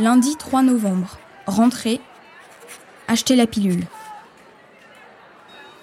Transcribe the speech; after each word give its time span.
Lundi 0.00 0.34
3 0.34 0.62
novembre. 0.62 1.18
Rentrée. 1.46 2.00
Acheter 3.06 3.36
la 3.36 3.46
pilule. 3.46 3.84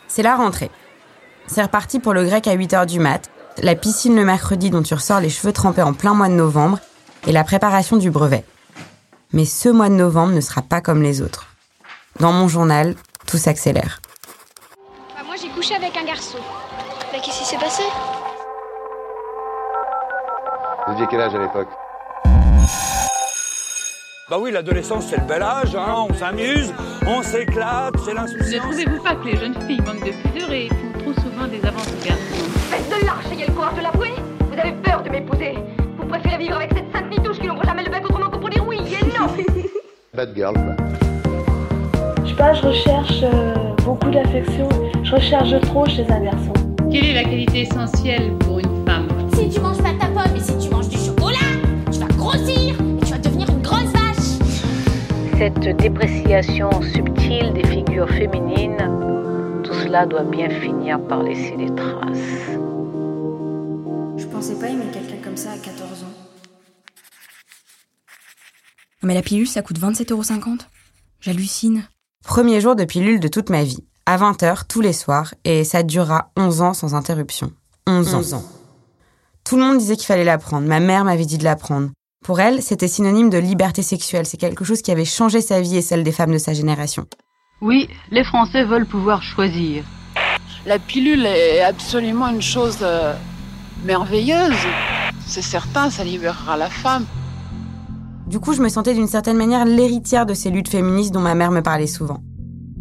C'est 0.07 0.23
la 0.23 0.35
rentrée. 0.35 0.71
C'est 1.45 1.61
reparti 1.61 1.99
pour 1.99 2.15
le 2.15 2.23
grec 2.23 2.47
à 2.47 2.55
8h 2.55 2.87
du 2.87 2.99
mat, 2.99 3.29
la 3.61 3.75
piscine 3.75 4.15
le 4.15 4.25
mercredi 4.25 4.71
dont 4.71 4.81
tu 4.81 4.95
ressors 4.95 5.19
les 5.19 5.29
cheveux 5.29 5.53
trempés 5.53 5.83
en 5.83 5.93
plein 5.93 6.15
mois 6.15 6.29
de 6.29 6.33
novembre 6.33 6.79
et 7.27 7.31
la 7.31 7.43
préparation 7.43 7.97
du 7.97 8.09
brevet. 8.09 8.43
Mais 9.33 9.45
ce 9.45 9.69
mois 9.69 9.89
de 9.89 9.93
novembre 9.93 10.33
ne 10.33 10.41
sera 10.41 10.63
pas 10.63 10.81
comme 10.81 11.03
les 11.03 11.21
autres. 11.21 11.45
Dans 12.19 12.31
mon 12.31 12.47
journal, 12.47 12.95
tout 13.27 13.37
s'accélère. 13.37 14.01
Bah, 15.15 15.21
moi 15.27 15.35
j'ai 15.39 15.49
couché 15.49 15.75
avec 15.75 15.95
un 15.95 16.05
garçon. 16.05 16.39
Bah, 17.11 17.19
qu'est-ce 17.23 17.37
qui 17.37 17.45
s'est 17.45 17.59
passé? 17.59 17.83
Vous 20.87 20.93
aviez 20.93 21.05
quel 21.07 21.21
âge 21.21 21.35
à 21.35 21.39
l'époque? 21.39 21.69
Bah 24.29 24.37
oui, 24.41 24.51
l'adolescence 24.51 25.07
c'est 25.07 25.17
le 25.21 25.25
bel 25.25 25.41
âge, 25.41 25.73
hein, 25.75 26.05
on 26.09 26.13
s'amuse, 26.13 26.73
on 27.07 27.21
s'éclate, 27.23 27.95
c'est 28.03 28.11
Ne 28.11 28.15
l'insouciance. 28.17 28.61
trouvez-vous 28.65 29.01
pas 29.01 29.15
que 29.15 29.25
les 29.25 29.37
jeunes 29.37 29.55
filles 29.65 29.79
manquent 29.85 30.05
de 30.05 30.11
pudeur 30.11 30.51
et 30.51 30.67
font 30.67 30.99
trop 30.99 31.13
souvent 31.21 31.47
des 31.47 31.65
avances 31.65 31.87
aux 31.87 32.05
garçons 32.05 32.49
Faites 32.69 32.89
de 32.89 33.05
l'arche, 33.05 33.25
ayez 33.31 33.45
le 33.47 33.53
courage 33.53 33.75
de 33.77 33.83
l'avouer 33.83 34.11
Vous 34.41 34.59
avez 34.59 34.73
peur 34.83 35.01
de 35.03 35.09
m'épouser 35.09 35.53
Vous 35.97 36.05
préférez 36.07 36.37
vivre 36.39 36.57
avec 36.57 36.71
cette 36.73 36.91
sainte 36.91 37.09
nitouche 37.09 37.39
qui 37.39 37.47
n'ouvre 37.47 37.63
jamais 37.63 37.83
le 37.85 37.89
bec 37.89 38.03
autrement 38.03 38.29
que 38.29 38.37
pour 38.37 38.49
dire 38.49 38.65
oui 38.67 38.79
et 39.01 39.05
non 39.17 39.27
Bad 40.13 40.35
girl, 40.35 40.53
quoi. 40.55 40.75
Je 42.25 42.29
sais 42.29 42.35
pas, 42.35 42.53
je 42.53 42.61
recherche 42.63 43.19
euh, 43.23 43.53
beaucoup 43.85 44.09
d'affection. 44.09 44.67
Je 45.03 45.15
recherche 45.15 45.61
trop 45.61 45.85
chez 45.85 46.05
un 46.11 46.19
garçon. 46.19 46.51
Quelle 46.91 47.05
est 47.05 47.13
la 47.13 47.23
qualité 47.23 47.61
essentielle 47.61 48.33
Cette 55.37 55.77
dépréciation 55.77 56.71
subtile 56.81 57.53
des 57.53 57.63
figures 57.67 58.09
féminines, 58.09 59.61
tout 59.63 59.73
cela 59.75 60.07
doit 60.07 60.23
bien 60.23 60.49
finir 60.49 60.99
par 61.07 61.21
laisser 61.21 61.55
des 61.55 61.67
traces. 61.75 62.17
Je 64.17 64.25
pensais 64.25 64.55
pas 64.55 64.69
aimer 64.69 64.87
quelqu'un 64.91 65.21
comme 65.23 65.37
ça 65.37 65.51
à 65.51 65.57
14 65.59 66.03
ans. 66.03 66.13
Mais 69.03 69.13
la 69.13 69.21
pilule, 69.21 69.47
ça 69.47 69.61
coûte 69.61 69.79
27,50€. 69.79 70.61
J'hallucine. 71.19 71.87
Premier 72.25 72.59
jour 72.59 72.75
de 72.75 72.85
pilule 72.85 73.19
de 73.19 73.27
toute 73.27 73.51
ma 73.51 73.63
vie, 73.63 73.83
à 74.07 74.17
20h 74.17 74.65
tous 74.67 74.81
les 74.81 74.93
soirs, 74.93 75.35
et 75.43 75.63
ça 75.63 75.83
durera 75.83 76.31
11 76.35 76.61
ans 76.63 76.73
sans 76.73 76.95
interruption. 76.95 77.51
11 77.85 78.33
ans. 78.33 78.43
Tout 79.43 79.55
le 79.55 79.61
monde 79.61 79.77
disait 79.77 79.97
qu'il 79.97 80.07
fallait 80.07 80.23
la 80.23 80.39
prendre. 80.39 80.67
Ma 80.67 80.79
mère 80.79 81.05
m'avait 81.05 81.25
dit 81.25 81.37
de 81.37 81.43
la 81.43 81.55
prendre. 81.55 81.91
Pour 82.27 82.41
elle, 82.41 82.61
c'était 82.61 82.89
synonyme 82.89 83.29
de 83.29 83.37
liberté 83.37 83.81
sexuelle. 83.81 84.25
C'est 84.25 84.35
quelque 84.35 84.65
chose 84.65 84.81
qui 84.81 84.91
avait 84.91 85.05
changé 85.05 85.39
sa 85.39 85.61
vie 85.61 85.77
et 85.77 85.81
celle 85.81 86.03
des 86.03 86.11
femmes 86.11 86.33
de 86.33 86.37
sa 86.37 86.51
génération. 86.51 87.05
Oui, 87.61 87.87
les 88.11 88.25
Français 88.25 88.65
veulent 88.65 88.85
pouvoir 88.85 89.23
choisir. 89.23 89.85
La 90.65 90.77
pilule 90.77 91.25
est 91.25 91.61
absolument 91.61 92.27
une 92.27 92.41
chose 92.41 92.79
euh, 92.81 93.13
merveilleuse. 93.85 94.57
C'est 95.25 95.41
certain, 95.41 95.89
ça 95.89 96.03
libérera 96.03 96.57
la 96.57 96.69
femme. 96.69 97.05
Du 98.25 98.41
coup, 98.41 98.51
je 98.51 98.61
me 98.61 98.67
sentais 98.67 98.93
d'une 98.93 99.07
certaine 99.07 99.37
manière 99.37 99.63
l'héritière 99.63 100.25
de 100.25 100.33
ces 100.33 100.49
luttes 100.49 100.67
féministes 100.67 101.13
dont 101.13 101.21
ma 101.21 101.33
mère 101.33 101.51
me 101.51 101.61
parlait 101.61 101.87
souvent. 101.87 102.19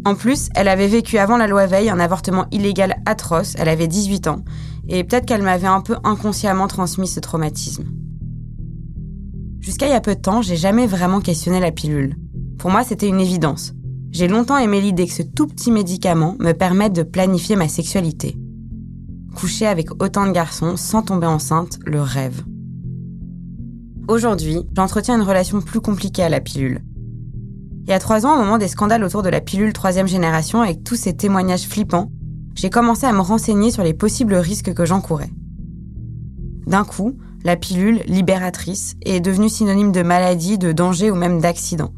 En 0.03 0.15
plus, 0.15 0.49
elle 0.55 0.67
avait 0.67 0.87
vécu 0.87 1.19
avant 1.19 1.37
la 1.37 1.47
loi 1.47 1.67
Veil 1.67 1.89
un 1.89 2.01
avortement 2.01 2.47
illégal 2.51 2.97
atroce, 3.05 3.55
elle 3.57 3.69
avait 3.69 3.87
18 3.87 4.27
ans, 4.27 4.43
et 4.89 5.05
peut-être 5.05 5.25
qu'elle 5.25 5.41
m'avait 5.41 5.67
un 5.67 5.79
peu 5.79 5.95
inconsciemment 6.03 6.67
transmis 6.67 7.07
ce 7.07 7.21
traumatisme. 7.21 7.85
Jusqu'à 9.67 9.87
il 9.87 9.91
y 9.91 9.95
a 9.95 9.99
peu 9.99 10.15
de 10.15 10.21
temps, 10.21 10.41
j'ai 10.41 10.55
jamais 10.55 10.87
vraiment 10.87 11.19
questionné 11.19 11.59
la 11.59 11.73
pilule. 11.73 12.15
Pour 12.57 12.71
moi, 12.71 12.85
c'était 12.85 13.09
une 13.09 13.19
évidence. 13.19 13.73
J'ai 14.11 14.29
longtemps 14.29 14.57
aimé 14.57 14.79
l'idée 14.79 15.05
que 15.05 15.11
ce 15.11 15.23
tout 15.23 15.45
petit 15.45 15.73
médicament 15.73 16.37
me 16.39 16.53
permette 16.53 16.93
de 16.93 17.03
planifier 17.03 17.57
ma 17.57 17.67
sexualité. 17.67 18.37
Coucher 19.35 19.67
avec 19.67 19.91
autant 20.01 20.25
de 20.25 20.31
garçons 20.31 20.77
sans 20.77 21.01
tomber 21.01 21.27
enceinte, 21.27 21.79
le 21.85 22.01
rêve. 22.01 22.45
Aujourd'hui, 24.07 24.59
j'entretiens 24.73 25.17
une 25.17 25.27
relation 25.27 25.59
plus 25.59 25.81
compliquée 25.81 26.23
à 26.23 26.29
la 26.29 26.39
pilule. 26.39 26.81
Il 27.83 27.89
y 27.89 27.93
a 27.93 27.99
trois 27.99 28.25
ans, 28.25 28.35
au 28.35 28.39
moment 28.39 28.59
des 28.59 28.69
scandales 28.69 29.03
autour 29.03 29.21
de 29.21 29.29
la 29.29 29.41
pilule 29.41 29.73
troisième 29.73 30.07
génération, 30.07 30.61
avec 30.61 30.85
tous 30.85 30.95
ces 30.95 31.17
témoignages 31.17 31.67
flippants, 31.67 32.09
j'ai 32.55 32.69
commencé 32.69 33.05
à 33.05 33.11
me 33.11 33.19
renseigner 33.19 33.71
sur 33.71 33.83
les 33.83 33.93
possibles 33.93 34.35
risques 34.35 34.73
que 34.73 34.85
j'encourais. 34.85 35.33
D'un 36.67 36.85
coup, 36.85 37.17
la 37.43 37.55
pilule, 37.55 38.01
libératrice, 38.07 38.95
est 39.03 39.19
devenue 39.19 39.49
synonyme 39.49 39.91
de 39.91 40.03
maladie, 40.03 40.57
de 40.57 40.71
danger 40.71 41.11
ou 41.11 41.15
même 41.15 41.39
d'accident. 41.39 41.93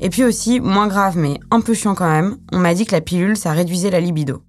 Et 0.00 0.10
puis 0.10 0.24
aussi, 0.24 0.60
moins 0.60 0.88
grave 0.88 1.16
mais 1.16 1.38
un 1.50 1.60
peu 1.60 1.74
chiant 1.74 1.94
quand 1.94 2.10
même, 2.10 2.36
on 2.52 2.58
m'a 2.58 2.74
dit 2.74 2.86
que 2.86 2.94
la 2.94 3.00
pilule, 3.00 3.36
ça 3.36 3.52
réduisait 3.52 3.90
la 3.90 4.00
libido. 4.00 4.42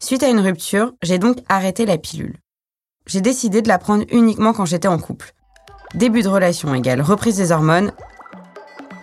Suite 0.00 0.22
à 0.22 0.28
une 0.28 0.40
rupture, 0.40 0.92
j'ai 1.02 1.18
donc 1.18 1.38
arrêté 1.48 1.84
la 1.84 1.98
pilule. 1.98 2.36
J'ai 3.06 3.20
décidé 3.20 3.62
de 3.62 3.68
la 3.68 3.78
prendre 3.78 4.04
uniquement 4.10 4.52
quand 4.52 4.66
j'étais 4.66 4.88
en 4.88 4.98
couple. 4.98 5.32
Début 5.94 6.22
de 6.22 6.28
relation 6.28 6.74
égale 6.74 7.00
reprise 7.00 7.36
des 7.36 7.50
hormones, 7.50 7.92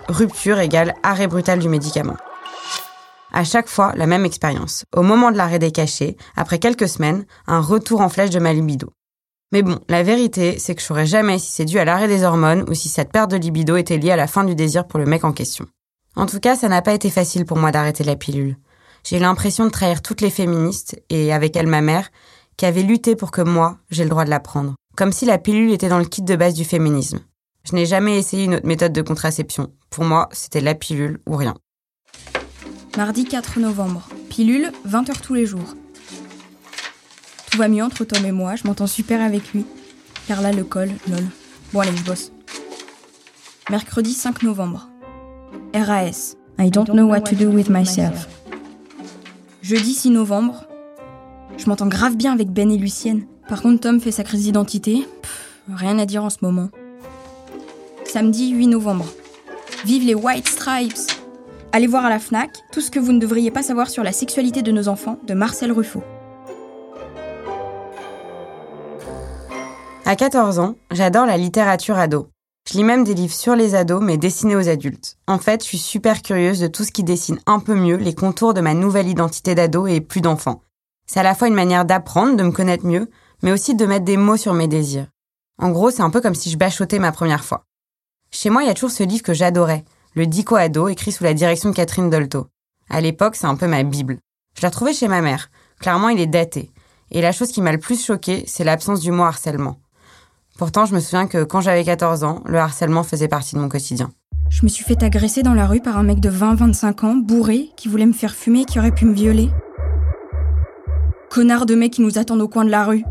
rupture 0.08 0.60
égale 0.60 0.94
arrêt 1.04 1.28
brutal 1.28 1.60
du 1.60 1.68
médicament. 1.68 2.18
À 3.34 3.44
chaque 3.44 3.68
fois, 3.68 3.92
la 3.96 4.06
même 4.06 4.24
expérience. 4.24 4.86
Au 4.96 5.02
moment 5.02 5.32
de 5.32 5.38
l'arrêt 5.38 5.60
des 5.60 5.72
cachets, 5.72 6.16
après 6.38 6.60
quelques 6.60 6.88
semaines, 6.88 7.26
un 7.48 7.60
retour 7.60 8.00
en 8.00 8.08
flèche 8.08 8.30
de 8.30 8.40
ma 8.40 8.54
libido. 8.54 8.94
Mais 9.56 9.64
bon, 9.64 9.80
la 9.88 10.04
vérité, 10.04 10.60
c'est 10.60 10.76
que 10.76 10.82
je 10.82 10.86
saurais 10.86 11.06
jamais 11.06 11.40
si 11.40 11.50
c'est 11.50 11.64
dû 11.64 11.80
à 11.80 11.86
l'arrêt 11.86 12.10
des 12.10 12.26
hormones 12.26 12.66
ou 12.68 12.74
si 12.74 12.90
cette 12.90 13.14
perte 13.14 13.32
de 13.32 13.38
libido 13.38 13.78
était 13.78 13.98
liée 13.98 14.12
à 14.12 14.18
la 14.18 14.28
fin 14.28 14.44
du 14.44 14.54
désir 14.54 14.86
pour 14.86 15.00
le 15.00 15.06
mec 15.06 15.24
en 15.24 15.32
question. 15.32 15.66
En 16.18 16.26
tout 16.26 16.42
cas, 16.42 16.58
ça 16.58 16.68
n'a 16.68 16.82
pas 16.82 16.94
été 16.94 17.10
facile 17.10 17.46
pour 17.46 17.56
moi 17.56 17.72
d'arrêter 17.72 18.04
la 18.04 18.18
pilule. 18.18 18.58
J'ai 19.06 19.18
l'impression 19.18 19.64
de 19.64 19.70
trahir 19.70 20.02
toutes 20.02 20.20
les 20.20 20.30
féministes, 20.30 21.02
et 21.10 21.32
avec 21.32 21.56
elles 21.56 21.68
ma 21.68 21.80
mère, 21.80 22.10
qui 22.58 22.66
avait 22.66 22.84
lutté 22.84 23.16
pour 23.16 23.32
que 23.32 23.40
moi, 23.40 23.78
j'ai 23.90 24.04
le 24.04 24.10
droit 24.10 24.26
de 24.26 24.30
la 24.30 24.42
prendre. 24.42 24.76
Comme 24.98 25.14
si 25.14 25.24
la 25.24 25.38
pilule 25.38 25.72
était 25.72 25.88
dans 25.88 26.00
le 26.00 26.04
kit 26.04 26.22
de 26.22 26.36
base 26.36 26.54
du 26.54 26.66
féminisme. 26.66 27.22
Je 27.64 27.76
n'ai 27.76 27.86
jamais 27.86 28.20
essayé 28.20 28.44
une 28.44 28.56
autre 28.56 28.68
méthode 28.68 28.92
de 28.92 29.02
contraception. 29.02 29.72
Pour 29.90 30.04
moi, 30.04 30.28
c'était 30.34 30.60
la 30.60 30.76
pilule 30.76 31.22
ou 31.26 31.38
rien. 31.38 31.56
Mardi 32.98 33.24
4 33.24 33.62
novembre. 33.62 34.10
Pilule, 34.30 34.74
20h 34.86 35.22
tous 35.22 35.34
les 35.34 35.46
jours. 35.46 35.76
Tout 37.56 37.62
va 37.62 37.70
mieux 37.70 37.86
entre 37.86 38.04
Tom 38.04 38.26
et 38.26 38.34
moi, 38.34 38.58
je 38.58 38.68
m'entends 38.68 38.86
super 38.86 39.22
avec 39.22 39.54
lui. 39.54 39.66
Carla 40.28 40.52
le 40.52 40.66
colle, 40.66 40.92
lol. 41.08 41.24
Bon 41.72 41.80
allez, 41.80 41.96
je 41.96 42.04
bosse. 42.04 42.34
Mercredi 43.70 44.12
5 44.12 44.44
novembre. 44.44 44.90
RAS. 45.74 46.36
I 46.60 46.70
don't 46.70 46.90
know 46.90 47.08
what 47.08 47.22
to 47.22 47.36
do 47.38 47.48
with 47.48 47.70
myself. 47.70 48.28
Jeudi 49.62 49.94
6 49.94 50.10
novembre. 50.10 50.66
Je 51.56 51.68
m'entends 51.68 51.88
grave 51.88 52.18
bien 52.18 52.34
avec 52.34 52.50
Ben 52.50 52.70
et 52.70 52.78
Lucienne. 52.78 53.26
Par 53.48 53.62
contre, 53.62 53.80
Tom 53.80 54.02
fait 54.02 54.12
sa 54.12 54.26
crise 54.26 54.42
d'identité. 54.42 55.08
Rien 55.74 55.98
à 55.98 56.06
dire 56.06 56.26
en 56.26 56.30
ce 56.30 56.40
moment. 56.42 56.68
Samedi 58.04 58.50
8 58.50 58.68
novembre. 58.68 59.06
Vive 59.86 60.04
les 60.04 60.14
White 60.14 60.50
Stripes 60.50 61.10
Allez 61.72 61.88
voir 61.88 62.04
à 62.04 62.10
la 62.10 62.20
FNAC 62.20 62.52
tout 62.74 62.82
ce 62.82 62.92
que 62.92 63.00
vous 63.00 63.14
ne 63.14 63.20
devriez 63.20 63.50
pas 63.50 63.64
savoir 63.64 63.90
sur 63.90 64.04
la 64.04 64.12
sexualité 64.12 64.62
de 64.62 64.74
nos 64.74 64.90
enfants 64.90 65.20
de 65.26 65.34
Marcel 65.34 65.72
Ruffo. 65.72 66.04
À 70.08 70.16
14 70.16 70.60
ans, 70.60 70.76
j'adore 70.92 71.26
la 71.26 71.36
littérature 71.36 71.98
ado. 71.98 72.30
Je 72.70 72.78
lis 72.78 72.84
même 72.84 73.04
des 73.04 73.16
livres 73.16 73.34
sur 73.34 73.56
les 73.56 73.74
ados, 73.74 74.04
mais 74.04 74.18
destinés 74.18 74.56
aux 74.56 74.70
adultes. 74.70 75.18
En 75.26 75.40
fait, 75.40 75.64
je 75.64 75.68
suis 75.68 75.80
super 75.80 76.22
curieuse 76.22 76.60
de 76.60 76.68
tout 76.68 76.84
ce 76.84 76.92
qui 76.92 77.04
dessine 77.04 77.40
un 77.48 77.60
peu 77.60 77.74
mieux 77.74 77.96
les 77.96 78.14
contours 78.14 78.54
de 78.54 78.62
ma 78.62 78.76
nouvelle 78.76 79.08
identité 79.08 79.56
d'ado 79.56 79.88
et 79.88 80.02
plus 80.02 80.22
d'enfant. 80.22 80.62
C'est 81.08 81.22
à 81.22 81.24
la 81.24 81.34
fois 81.34 81.48
une 81.48 81.56
manière 81.56 81.86
d'apprendre, 81.86 82.38
de 82.38 82.44
me 82.44 82.52
connaître 82.52 82.86
mieux, 82.86 83.10
mais 83.42 83.52
aussi 83.52 83.74
de 83.74 83.84
mettre 83.88 84.06
des 84.06 84.16
mots 84.16 84.38
sur 84.38 84.54
mes 84.54 84.68
désirs. 84.68 85.08
En 85.60 85.72
gros, 85.72 85.90
c'est 85.90 86.04
un 86.04 86.12
peu 86.12 86.22
comme 86.22 86.36
si 86.36 86.52
je 86.52 86.58
bachotais 86.58 87.00
ma 87.00 87.12
première 87.12 87.44
fois. 87.44 87.64
Chez 88.30 88.52
moi, 88.52 88.62
il 88.62 88.68
y 88.68 88.72
a 88.72 88.76
toujours 88.76 88.92
ce 88.92 89.02
livre 89.02 89.24
que 89.24 89.34
j'adorais, 89.34 89.86
le 90.14 90.28
Dico 90.28 90.56
Ado, 90.56 90.88
écrit 90.88 91.14
sous 91.14 91.24
la 91.24 91.34
direction 91.34 91.72
de 91.72 91.76
Catherine 91.76 92.12
Dolto. 92.12 92.46
À 92.92 93.02
l'époque, 93.02 93.36
c'est 93.36 93.48
un 93.48 93.56
peu 93.56 93.66
ma 93.66 93.82
bible. 93.82 94.20
Je 94.56 94.62
l'ai 94.62 94.68
retrouvé 94.68 94.94
chez 94.94 95.08
ma 95.08 95.22
mère. 95.22 95.50
Clairement, 95.80 96.10
il 96.10 96.20
est 96.20 96.28
daté. 96.28 96.70
Et 97.10 97.24
la 97.24 97.32
chose 97.32 97.52
qui 97.52 97.64
m'a 97.64 97.72
le 97.72 97.80
plus 97.80 98.06
choquée, 98.06 98.44
c'est 98.46 98.64
l'absence 98.64 99.00
du 99.00 99.12
mot 99.12 99.24
harcèlement. 99.24 99.80
Pourtant, 100.58 100.86
je 100.86 100.96
me 100.96 101.02
souviens 101.02 101.28
que 101.28 101.44
quand 101.44 101.60
j'avais 101.60 101.84
14 101.84 102.24
ans, 102.24 102.42
le 102.46 102.60
harcèlement 102.60 103.04
faisait 103.04 103.28
partie 103.28 103.56
de 103.56 103.60
mon 103.60 103.68
quotidien. 103.68 104.12
Je 104.50 104.64
me 104.64 104.70
suis 104.70 104.86
fait 104.86 105.04
agresser 105.04 105.44
dans 105.44 105.54
la 105.54 105.68
rue 105.68 105.82
par 105.82 105.98
un 105.98 106.04
mec 106.04 106.22
de 106.22 106.30
20-25 106.30 107.06
ans, 107.06 107.16
bourré, 107.16 107.72
qui 107.76 107.90
voulait 107.90 108.06
me 108.06 108.14
faire 108.14 108.34
fumer 108.34 108.62
et 108.62 108.66
qui 108.66 108.80
aurait 108.80 108.94
pu 108.94 109.04
me 109.04 109.14
violer. 109.14 109.50
Connard 111.30 111.66
de 111.66 111.76
mec 111.76 111.92
qui 111.92 112.02
nous 112.02 112.18
attendent 112.18 112.40
au 112.40 112.48
coin 112.48 112.64
de 112.64 112.70
la 112.70 112.86
rue. 112.86 113.04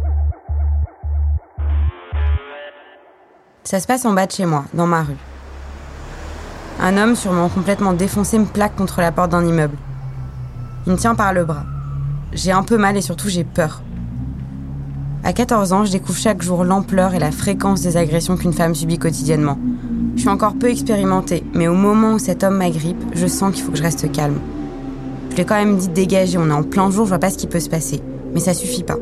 Ça 3.64 3.78
se 3.78 3.86
passe 3.86 4.06
en 4.06 4.14
bas 4.14 4.24
de 4.24 4.32
chez 4.32 4.46
moi, 4.46 4.64
dans 4.72 4.86
ma 4.86 5.02
rue. 5.02 5.18
Un 6.80 6.96
homme 6.96 7.14
sûrement 7.14 7.50
complètement 7.50 7.92
défoncé 7.92 8.38
me 8.38 8.46
plaque 8.46 8.74
contre 8.74 9.02
la 9.02 9.12
porte 9.12 9.32
d'un 9.32 9.44
immeuble. 9.44 9.76
Il 10.86 10.92
me 10.92 10.96
tient 10.96 11.14
par 11.14 11.34
le 11.34 11.44
bras. 11.44 11.66
J'ai 12.32 12.52
un 12.52 12.62
peu 12.62 12.78
mal 12.78 12.96
et 12.96 13.02
surtout 13.02 13.28
j'ai 13.28 13.44
peur. 13.44 13.82
À 15.26 15.32
14 15.32 15.72
ans, 15.72 15.86
je 15.86 15.90
découvre 15.90 16.18
chaque 16.18 16.42
jour 16.42 16.64
l'ampleur 16.64 17.14
et 17.14 17.18
la 17.18 17.30
fréquence 17.30 17.80
des 17.80 17.96
agressions 17.96 18.36
qu'une 18.36 18.52
femme 18.52 18.74
subit 18.74 18.98
quotidiennement. 18.98 19.56
Je 20.16 20.20
suis 20.20 20.28
encore 20.28 20.52
peu 20.52 20.68
expérimentée, 20.68 21.42
mais 21.54 21.66
au 21.66 21.72
moment 21.72 22.12
où 22.12 22.18
cet 22.18 22.44
homme 22.44 22.58
m'agrippe, 22.58 23.02
je 23.14 23.26
sens 23.26 23.54
qu'il 23.54 23.64
faut 23.64 23.72
que 23.72 23.78
je 23.78 23.82
reste 23.82 24.12
calme. 24.12 24.38
Je 25.30 25.36
lui 25.36 25.42
ai 25.42 25.44
quand 25.46 25.54
même 25.54 25.78
dit 25.78 25.88
de 25.88 25.94
dégager, 25.94 26.36
on 26.36 26.50
est 26.50 26.52
en 26.52 26.62
plein 26.62 26.90
jour, 26.90 27.06
je 27.06 27.08
vois 27.08 27.18
pas 27.18 27.30
ce 27.30 27.38
qui 27.38 27.46
peut 27.46 27.58
se 27.58 27.70
passer. 27.70 28.02
Mais 28.34 28.40
ça 28.40 28.52
suffit 28.52 28.82
pas. 28.82 28.98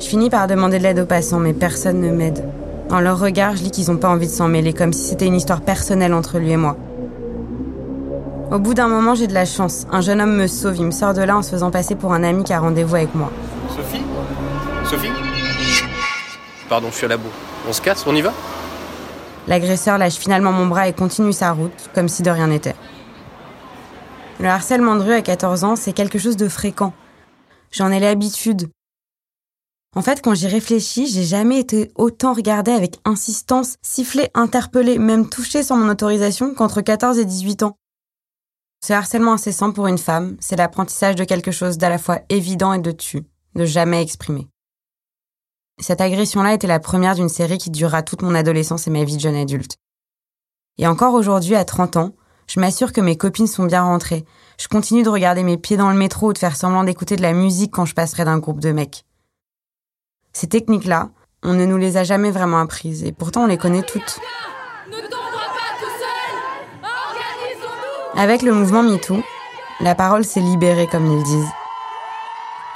Je 0.00 0.06
finis 0.06 0.30
par 0.30 0.46
demander 0.46 0.78
de 0.78 0.84
l'aide 0.84 1.00
aux 1.00 1.04
passants, 1.04 1.40
mais 1.40 1.52
personne 1.52 2.00
ne 2.00 2.10
m'aide. 2.10 2.42
Dans 2.88 3.00
leur 3.00 3.20
regard, 3.20 3.54
je 3.54 3.64
lis 3.64 3.70
qu'ils 3.70 3.90
ont 3.90 3.98
pas 3.98 4.08
envie 4.08 4.28
de 4.28 4.32
s'en 4.32 4.48
mêler, 4.48 4.72
comme 4.72 4.94
si 4.94 5.10
c'était 5.10 5.26
une 5.26 5.34
histoire 5.34 5.60
personnelle 5.60 6.14
entre 6.14 6.38
lui 6.38 6.52
et 6.52 6.56
moi. 6.56 6.78
Au 8.50 8.58
bout 8.58 8.72
d'un 8.72 8.88
moment, 8.88 9.14
j'ai 9.14 9.26
de 9.26 9.34
la 9.34 9.44
chance. 9.44 9.86
Un 9.92 10.00
jeune 10.00 10.22
homme 10.22 10.36
me 10.36 10.46
sauve, 10.46 10.78
il 10.78 10.86
me 10.86 10.90
sort 10.90 11.12
de 11.12 11.20
là 11.20 11.36
en 11.36 11.42
se 11.42 11.50
faisant 11.50 11.70
passer 11.70 11.96
pour 11.96 12.14
un 12.14 12.24
ami 12.24 12.44
qui 12.44 12.54
a 12.54 12.60
rendez-vous 12.60 12.94
avec 12.94 13.14
moi. 13.14 13.30
Sophie 13.78 14.02
Sophie 14.90 15.12
Pardon, 16.68 16.88
je 16.90 16.96
suis 16.96 17.04
à 17.04 17.08
la 17.08 17.16
boue. 17.16 17.30
On 17.68 17.72
se 17.72 17.80
casse, 17.80 18.04
on 18.08 18.14
y 18.16 18.20
va? 18.20 18.34
L'agresseur 19.46 19.98
lâche 19.98 20.16
finalement 20.16 20.50
mon 20.50 20.66
bras 20.66 20.88
et 20.88 20.92
continue 20.92 21.32
sa 21.32 21.52
route, 21.52 21.88
comme 21.94 22.08
si 22.08 22.22
de 22.22 22.30
rien 22.30 22.48
n'était. 22.48 22.74
Le 24.40 24.48
harcèlement 24.48 24.96
de 24.96 25.02
rue 25.02 25.12
à 25.12 25.22
14 25.22 25.62
ans, 25.62 25.76
c'est 25.76 25.92
quelque 25.92 26.18
chose 26.18 26.36
de 26.36 26.48
fréquent. 26.48 26.92
J'en 27.70 27.92
ai 27.92 28.00
l'habitude. 28.00 28.68
En 29.94 30.02
fait, 30.02 30.22
quand 30.22 30.34
j'y 30.34 30.48
réfléchis, 30.48 31.06
j'ai 31.06 31.24
jamais 31.24 31.60
été 31.60 31.92
autant 31.94 32.32
regardée 32.32 32.72
avec 32.72 32.96
insistance, 33.04 33.76
sifflée, 33.80 34.28
interpellée, 34.34 34.98
même 34.98 35.28
touchée 35.28 35.62
sans 35.62 35.76
mon 35.76 35.88
autorisation 35.88 36.52
qu'entre 36.52 36.80
14 36.80 37.18
et 37.18 37.24
18 37.24 37.62
ans. 37.62 37.76
Ce 38.84 38.92
harcèlement 38.92 39.34
incessant 39.34 39.70
pour 39.70 39.86
une 39.86 39.98
femme, 39.98 40.36
c'est 40.40 40.56
l'apprentissage 40.56 41.14
de 41.14 41.24
quelque 41.24 41.52
chose 41.52 41.78
d'à 41.78 41.88
la 41.88 41.98
fois 41.98 42.20
évident 42.28 42.72
et 42.72 42.80
de 42.80 42.90
tu, 42.90 43.24
de 43.54 43.64
jamais 43.64 44.02
exprimé. 44.02 44.48
Cette 45.80 46.00
agression-là 46.00 46.54
était 46.54 46.66
la 46.66 46.80
première 46.80 47.14
d'une 47.14 47.28
série 47.28 47.58
qui 47.58 47.70
durera 47.70 48.02
toute 48.02 48.22
mon 48.22 48.34
adolescence 48.34 48.86
et 48.86 48.90
ma 48.90 49.04
vie 49.04 49.16
de 49.16 49.20
jeune 49.20 49.36
adulte. 49.36 49.76
Et 50.76 50.86
encore 50.86 51.14
aujourd'hui, 51.14 51.54
à 51.54 51.64
30 51.64 51.96
ans, 51.96 52.14
je 52.48 52.60
m'assure 52.60 52.92
que 52.92 53.00
mes 53.00 53.16
copines 53.16 53.46
sont 53.46 53.64
bien 53.64 53.82
rentrées. 53.82 54.24
Je 54.58 54.68
continue 54.68 55.02
de 55.02 55.08
regarder 55.08 55.42
mes 55.42 55.58
pieds 55.58 55.76
dans 55.76 55.90
le 55.90 55.96
métro 55.96 56.30
ou 56.30 56.32
de 56.32 56.38
faire 56.38 56.56
semblant 56.56 56.82
d'écouter 56.82 57.16
de 57.16 57.22
la 57.22 57.32
musique 57.32 57.72
quand 57.72 57.84
je 57.84 57.94
passerai 57.94 58.24
d'un 58.24 58.38
groupe 58.38 58.60
de 58.60 58.72
mecs. 58.72 59.04
Ces 60.32 60.48
techniques-là, 60.48 61.10
on 61.42 61.54
ne 61.54 61.66
nous 61.66 61.76
les 61.76 61.96
a 61.96 62.04
jamais 62.04 62.30
vraiment 62.30 62.60
apprises 62.60 63.04
et 63.04 63.12
pourtant 63.12 63.44
on 63.44 63.46
les 63.46 63.58
connaît 63.58 63.82
toutes. 63.82 64.18
Avec 68.16 68.42
le 68.42 68.52
mouvement 68.52 68.82
MeToo, 68.82 69.22
la 69.80 69.94
parole 69.94 70.24
s'est 70.24 70.40
libérée 70.40 70.88
comme 70.88 71.06
ils 71.06 71.22
disent. 71.22 71.52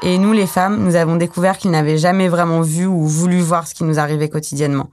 Et 0.04 0.18
nous 0.18 0.32
les 0.32 0.48
femmes, 0.48 0.82
nous 0.82 0.96
avons 0.96 1.14
découvert 1.14 1.58
qu'ils 1.58 1.70
n'avaient 1.70 1.96
jamais 1.96 2.28
vraiment 2.28 2.60
vu 2.60 2.86
ou 2.86 3.06
voulu 3.06 3.40
voir 3.40 3.68
ce 3.68 3.74
qui 3.74 3.84
nous 3.84 4.00
arrivait 4.00 4.28
quotidiennement. 4.28 4.90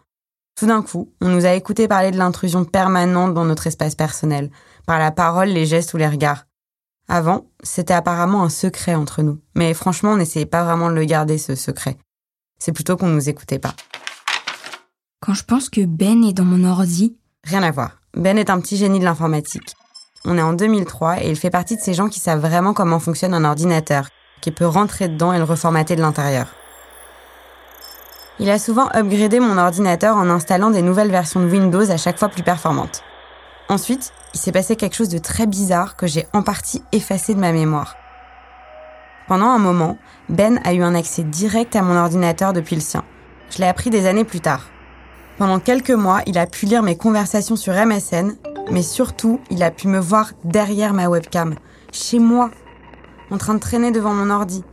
Tout 0.55 0.67
d'un 0.67 0.83
coup, 0.83 1.11
on 1.19 1.29
nous 1.29 1.47
a 1.47 1.53
écouté 1.53 1.87
parler 1.87 2.11
de 2.11 2.17
l'intrusion 2.17 2.63
permanente 2.63 3.33
dans 3.33 3.45
notre 3.45 3.65
espace 3.65 3.95
personnel, 3.95 4.51
par 4.85 4.99
la 4.99 5.09
parole, 5.09 5.47
les 5.47 5.65
gestes 5.65 5.95
ou 5.95 5.97
les 5.97 6.07
regards. 6.07 6.45
Avant, 7.07 7.47
c'était 7.63 7.95
apparemment 7.95 8.43
un 8.43 8.49
secret 8.49 8.93
entre 8.93 9.23
nous, 9.23 9.39
mais 9.55 9.73
franchement, 9.73 10.11
on 10.11 10.17
n'essayait 10.17 10.45
pas 10.45 10.63
vraiment 10.63 10.91
de 10.91 10.95
le 10.95 11.05
garder, 11.05 11.39
ce 11.39 11.55
secret. 11.55 11.97
C'est 12.59 12.71
plutôt 12.71 12.95
qu'on 12.95 13.07
nous 13.07 13.29
écoutait 13.29 13.57
pas. 13.57 13.73
Quand 15.21 15.33
je 15.33 15.43
pense 15.43 15.69
que 15.69 15.85
Ben 15.85 16.23
est 16.23 16.33
dans 16.33 16.45
mon 16.45 16.63
ordi. 16.69 17.17
Rien 17.43 17.63
à 17.63 17.71
voir. 17.71 17.99
Ben 18.13 18.37
est 18.37 18.51
un 18.51 18.59
petit 18.59 18.77
génie 18.77 18.99
de 18.99 19.05
l'informatique. 19.05 19.75
On 20.23 20.37
est 20.37 20.41
en 20.41 20.53
2003 20.53 21.23
et 21.23 21.29
il 21.29 21.35
fait 21.35 21.49
partie 21.49 21.77
de 21.77 21.81
ces 21.81 21.95
gens 21.95 22.09
qui 22.09 22.19
savent 22.19 22.41
vraiment 22.41 22.73
comment 22.73 22.99
fonctionne 22.99 23.33
un 23.33 23.45
ordinateur, 23.45 24.09
qui 24.41 24.51
peut 24.51 24.67
rentrer 24.67 25.07
dedans 25.07 25.33
et 25.33 25.37
le 25.37 25.43
reformater 25.43 25.95
de 25.95 26.01
l'intérieur. 26.01 26.47
Il 28.39 28.49
a 28.49 28.57
souvent 28.57 28.87
upgradé 28.95 29.39
mon 29.39 29.57
ordinateur 29.57 30.15
en 30.15 30.29
installant 30.29 30.69
des 30.69 30.81
nouvelles 30.81 31.11
versions 31.11 31.41
de 31.41 31.47
Windows 31.47 31.91
à 31.91 31.97
chaque 31.97 32.17
fois 32.17 32.29
plus 32.29 32.43
performantes. 32.43 33.03
Ensuite, 33.67 34.13
il 34.33 34.39
s'est 34.39 34.51
passé 34.51 34.75
quelque 34.75 34.95
chose 34.95 35.09
de 35.09 35.17
très 35.17 35.45
bizarre 35.45 35.95
que 35.95 36.07
j'ai 36.07 36.25
en 36.33 36.41
partie 36.41 36.81
effacé 36.91 37.33
de 37.33 37.39
ma 37.39 37.51
mémoire. 37.51 37.95
Pendant 39.27 39.47
un 39.47 39.59
moment, 39.59 39.97
Ben 40.29 40.59
a 40.63 40.73
eu 40.73 40.81
un 40.81 40.95
accès 40.95 41.23
direct 41.23 41.75
à 41.75 41.81
mon 41.81 41.97
ordinateur 41.97 42.53
depuis 42.53 42.75
le 42.75 42.81
sien. 42.81 43.03
Je 43.51 43.57
l'ai 43.59 43.67
appris 43.67 43.89
des 43.89 44.07
années 44.07 44.23
plus 44.23 44.39
tard. 44.39 44.69
Pendant 45.37 45.59
quelques 45.59 45.91
mois, 45.91 46.21
il 46.25 46.37
a 46.37 46.47
pu 46.47 46.65
lire 46.65 46.81
mes 46.81 46.97
conversations 46.97 47.55
sur 47.55 47.73
MSN, 47.73 48.35
mais 48.71 48.81
surtout, 48.81 49.39
il 49.49 49.63
a 49.63 49.71
pu 49.71 49.87
me 49.87 49.99
voir 49.99 50.31
derrière 50.43 50.93
ma 50.93 51.09
webcam, 51.09 51.55
chez 51.91 52.19
moi, 52.19 52.49
en 53.29 53.37
train 53.37 53.53
de 53.53 53.59
traîner 53.59 53.91
devant 53.91 54.13
mon 54.13 54.29
ordi. 54.29 54.63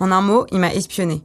En 0.00 0.10
un 0.10 0.20
mot, 0.20 0.46
il 0.50 0.58
m'a 0.58 0.74
espionné. 0.74 1.22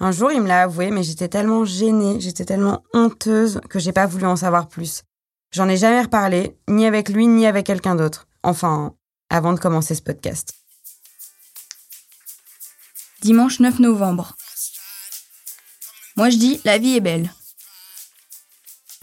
Un 0.00 0.10
jour, 0.10 0.32
il 0.32 0.40
me 0.40 0.48
l'a 0.48 0.62
avoué, 0.62 0.90
mais 0.90 1.02
j'étais 1.02 1.28
tellement 1.28 1.64
gênée, 1.64 2.20
j'étais 2.20 2.44
tellement 2.44 2.82
honteuse 2.92 3.60
que 3.70 3.78
j'ai 3.78 3.92
pas 3.92 4.06
voulu 4.06 4.26
en 4.26 4.36
savoir 4.36 4.68
plus. 4.68 5.04
J'en 5.52 5.68
ai 5.68 5.76
jamais 5.76 6.02
reparlé, 6.02 6.56
ni 6.68 6.84
avec 6.84 7.08
lui, 7.08 7.26
ni 7.28 7.46
avec 7.46 7.66
quelqu'un 7.66 7.94
d'autre. 7.94 8.26
Enfin, 8.42 8.94
avant 9.30 9.52
de 9.52 9.60
commencer 9.60 9.94
ce 9.94 10.02
podcast. 10.02 10.54
Dimanche 13.22 13.60
9 13.60 13.78
novembre. 13.78 14.36
Moi 16.16 16.28
je 16.28 16.36
dis, 16.36 16.60
la 16.64 16.78
vie 16.78 16.96
est 16.96 17.00
belle. 17.00 17.32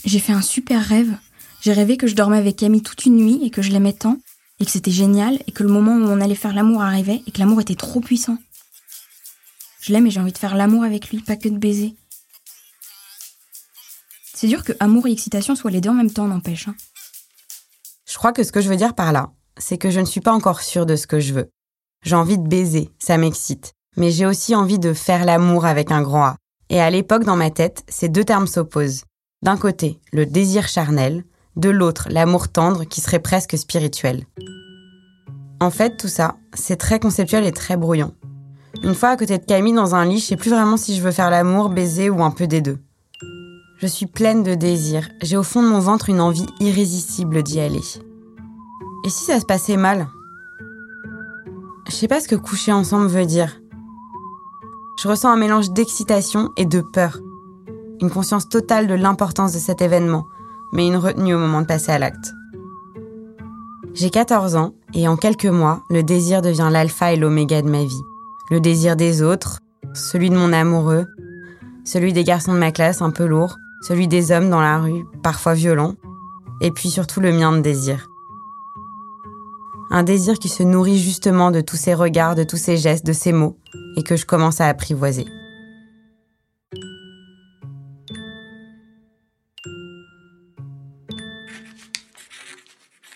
J'ai 0.05 0.19
fait 0.19 0.33
un 0.33 0.41
super 0.41 0.83
rêve. 0.83 1.17
J'ai 1.61 1.73
rêvé 1.73 1.97
que 1.97 2.07
je 2.07 2.15
dormais 2.15 2.37
avec 2.37 2.57
Camille 2.57 2.81
toute 2.81 3.05
une 3.05 3.15
nuit 3.15 3.39
et 3.43 3.49
que 3.49 3.61
je 3.61 3.71
l'aimais 3.71 3.93
tant, 3.93 4.17
et 4.61 4.65
que 4.65 4.71
c'était 4.71 4.91
génial, 4.91 5.39
et 5.47 5.51
que 5.51 5.63
le 5.63 5.69
moment 5.69 5.93
où 5.93 6.07
on 6.07 6.21
allait 6.21 6.35
faire 6.35 6.53
l'amour 6.53 6.83
arrivait, 6.83 7.23
et 7.25 7.31
que 7.31 7.39
l'amour 7.39 7.61
était 7.61 7.75
trop 7.75 7.99
puissant. 7.99 8.37
Je 9.81 9.91
l'aime 9.91 10.05
et 10.05 10.11
j'ai 10.11 10.19
envie 10.19 10.31
de 10.31 10.37
faire 10.37 10.55
l'amour 10.55 10.83
avec 10.83 11.09
lui, 11.09 11.19
pas 11.19 11.35
que 11.35 11.49
de 11.49 11.57
baiser. 11.57 11.95
C'est 14.35 14.47
dur 14.47 14.63
que 14.63 14.73
amour 14.79 15.07
et 15.07 15.11
excitation 15.11 15.55
soient 15.55 15.71
les 15.71 15.81
deux 15.81 15.89
en 15.89 15.95
même 15.95 16.11
temps, 16.11 16.27
n'empêche. 16.27 16.67
Hein. 16.67 16.75
Je 18.07 18.15
crois 18.17 18.33
que 18.33 18.43
ce 18.43 18.51
que 18.51 18.61
je 18.61 18.69
veux 18.69 18.75
dire 18.75 18.93
par 18.93 19.11
là, 19.11 19.31
c'est 19.57 19.79
que 19.79 19.89
je 19.89 19.99
ne 19.99 20.05
suis 20.05 20.21
pas 20.21 20.31
encore 20.31 20.61
sûre 20.61 20.85
de 20.85 20.95
ce 20.95 21.07
que 21.07 21.19
je 21.19 21.33
veux. 21.33 21.49
J'ai 22.03 22.15
envie 22.15 22.37
de 22.37 22.47
baiser, 22.47 22.91
ça 22.99 23.17
m'excite. 23.17 23.73
Mais 23.97 24.11
j'ai 24.11 24.27
aussi 24.27 24.53
envie 24.53 24.79
de 24.79 24.93
faire 24.93 25.25
l'amour 25.25 25.65
avec 25.65 25.91
un 25.91 26.03
grand 26.03 26.25
A. 26.25 26.37
Et 26.69 26.79
à 26.79 26.89
l'époque, 26.89 27.23
dans 27.23 27.35
ma 27.35 27.49
tête, 27.49 27.83
ces 27.89 28.09
deux 28.09 28.23
termes 28.23 28.47
s'opposent. 28.47 29.03
D'un 29.41 29.57
côté, 29.57 29.99
le 30.13 30.25
désir 30.25 30.67
charnel, 30.67 31.25
de 31.55 31.69
l'autre, 31.69 32.07
l'amour 32.09 32.47
tendre 32.47 32.85
qui 32.85 33.01
serait 33.01 33.19
presque 33.19 33.57
spirituel. 33.57 34.25
En 35.61 35.69
fait, 35.69 35.95
tout 35.95 36.07
ça, 36.07 36.37
c'est 36.55 36.75
très 36.75 36.99
conceptuel 36.99 37.45
et 37.45 37.51
très 37.51 37.77
brouillon. 37.77 38.15
Une 38.81 38.95
fois 38.95 39.09
à 39.09 39.15
côté 39.15 39.37
de 39.37 39.45
Camille 39.45 39.75
dans 39.75 39.93
un 39.93 40.05
lit, 40.05 40.17
je 40.17 40.25
sais 40.25 40.35
plus 40.35 40.49
vraiment 40.49 40.75
si 40.75 40.95
je 40.95 41.03
veux 41.03 41.11
faire 41.11 41.29
l'amour, 41.29 41.69
baiser 41.69 42.09
ou 42.09 42.23
un 42.23 42.31
peu 42.31 42.47
des 42.47 42.61
deux. 42.61 42.79
Je 43.77 43.85
suis 43.85 44.07
pleine 44.07 44.41
de 44.41 44.55
désir. 44.55 45.07
J'ai 45.21 45.37
au 45.37 45.43
fond 45.43 45.61
de 45.61 45.67
mon 45.67 45.77
ventre 45.77 46.09
une 46.09 46.19
envie 46.19 46.47
irrésistible 46.59 47.43
d'y 47.43 47.59
aller. 47.59 47.83
Et 49.05 49.09
si 49.09 49.23
ça 49.23 49.39
se 49.39 49.45
passait 49.45 49.77
mal? 49.77 50.07
Je 51.87 51.91
sais 51.91 52.07
pas 52.07 52.21
ce 52.21 52.27
que 52.27 52.35
coucher 52.35 52.71
ensemble 52.71 53.05
veut 53.05 53.27
dire. 53.27 53.61
Je 54.99 55.07
ressens 55.07 55.29
un 55.29 55.37
mélange 55.37 55.69
d'excitation 55.69 56.49
et 56.57 56.65
de 56.65 56.81
peur. 56.81 57.19
Une 58.01 58.09
conscience 58.09 58.49
totale 58.49 58.87
de 58.87 58.95
l'importance 58.95 59.53
de 59.53 59.59
cet 59.59 59.83
événement, 59.83 60.25
mais 60.73 60.87
une 60.87 60.97
retenue 60.97 61.35
au 61.35 61.39
moment 61.39 61.61
de 61.61 61.67
passer 61.67 61.91
à 61.91 61.99
l'acte. 61.99 62.33
J'ai 63.93 64.09
14 64.09 64.55
ans 64.55 64.73
et 64.93 65.07
en 65.07 65.15
quelques 65.15 65.45
mois, 65.45 65.83
le 65.89 66.03
désir 66.03 66.41
devient 66.41 66.69
l'alpha 66.71 67.13
et 67.13 67.17
l'oméga 67.17 67.61
de 67.61 67.69
ma 67.69 67.83
vie. 67.83 68.01
Le 68.49 68.59
désir 68.59 68.95
des 68.95 69.21
autres, 69.21 69.59
celui 69.93 70.29
de 70.29 70.35
mon 70.35 70.51
amoureux, 70.53 71.07
celui 71.85 72.13
des 72.13 72.23
garçons 72.23 72.53
de 72.53 72.59
ma 72.59 72.71
classe 72.71 73.01
un 73.01 73.11
peu 73.11 73.25
lourds, 73.25 73.57
celui 73.87 74.07
des 74.07 74.31
hommes 74.31 74.49
dans 74.49 74.61
la 74.61 74.79
rue, 74.79 75.05
parfois 75.23 75.53
violents, 75.53 75.95
et 76.61 76.71
puis 76.71 76.89
surtout 76.89 77.21
le 77.21 77.31
mien 77.31 77.51
de 77.51 77.61
désir. 77.61 78.09
Un 79.89 80.03
désir 80.03 80.39
qui 80.39 80.49
se 80.49 80.63
nourrit 80.63 80.99
justement 80.99 81.51
de 81.51 81.61
tous 81.61 81.75
ces 81.75 81.93
regards, 81.93 82.35
de 82.35 82.43
tous 82.43 82.57
ces 82.57 82.77
gestes, 82.77 83.05
de 83.05 83.13
ces 83.13 83.33
mots, 83.33 83.57
et 83.97 84.03
que 84.03 84.15
je 84.15 84.25
commence 84.25 84.61
à 84.61 84.67
apprivoiser. 84.67 85.25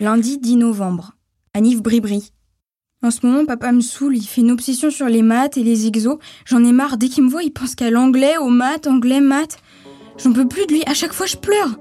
Lundi 0.01 0.38
10 0.38 0.58
novembre. 0.58 1.13
Anniv 1.55 1.81
Bribri. 1.81 2.33
En 3.01 3.12
ce 3.12 3.25
moment, 3.25 3.45
papa 3.45 3.71
me 3.71 3.79
saoule, 3.79 4.17
il 4.17 4.25
fait 4.25 4.41
une 4.41 4.51
obsession 4.51 4.89
sur 4.89 5.07
les 5.07 5.21
maths 5.21 5.55
et 5.55 5.63
les 5.63 5.88
exos. 5.88 6.17
J'en 6.43 6.62
ai 6.65 6.74
marre, 6.74 6.97
dès 6.97 7.07
qu'il 7.07 7.24
me 7.24 7.29
voit, 7.29 7.43
il 7.43 7.51
pense 7.51 7.75
qu'à 7.75 7.89
l'anglais, 7.89 8.38
aux 8.38 8.50
maths, 8.50 8.88
anglais, 8.88 9.21
maths. 9.21 9.57
J'en 10.21 10.33
peux 10.33 10.50
plus 10.50 10.65
de 10.65 10.74
lui, 10.74 10.83
à 10.85 10.93
chaque 10.93 11.13
fois 11.13 11.25
je 11.25 11.38
pleure. 11.38 11.79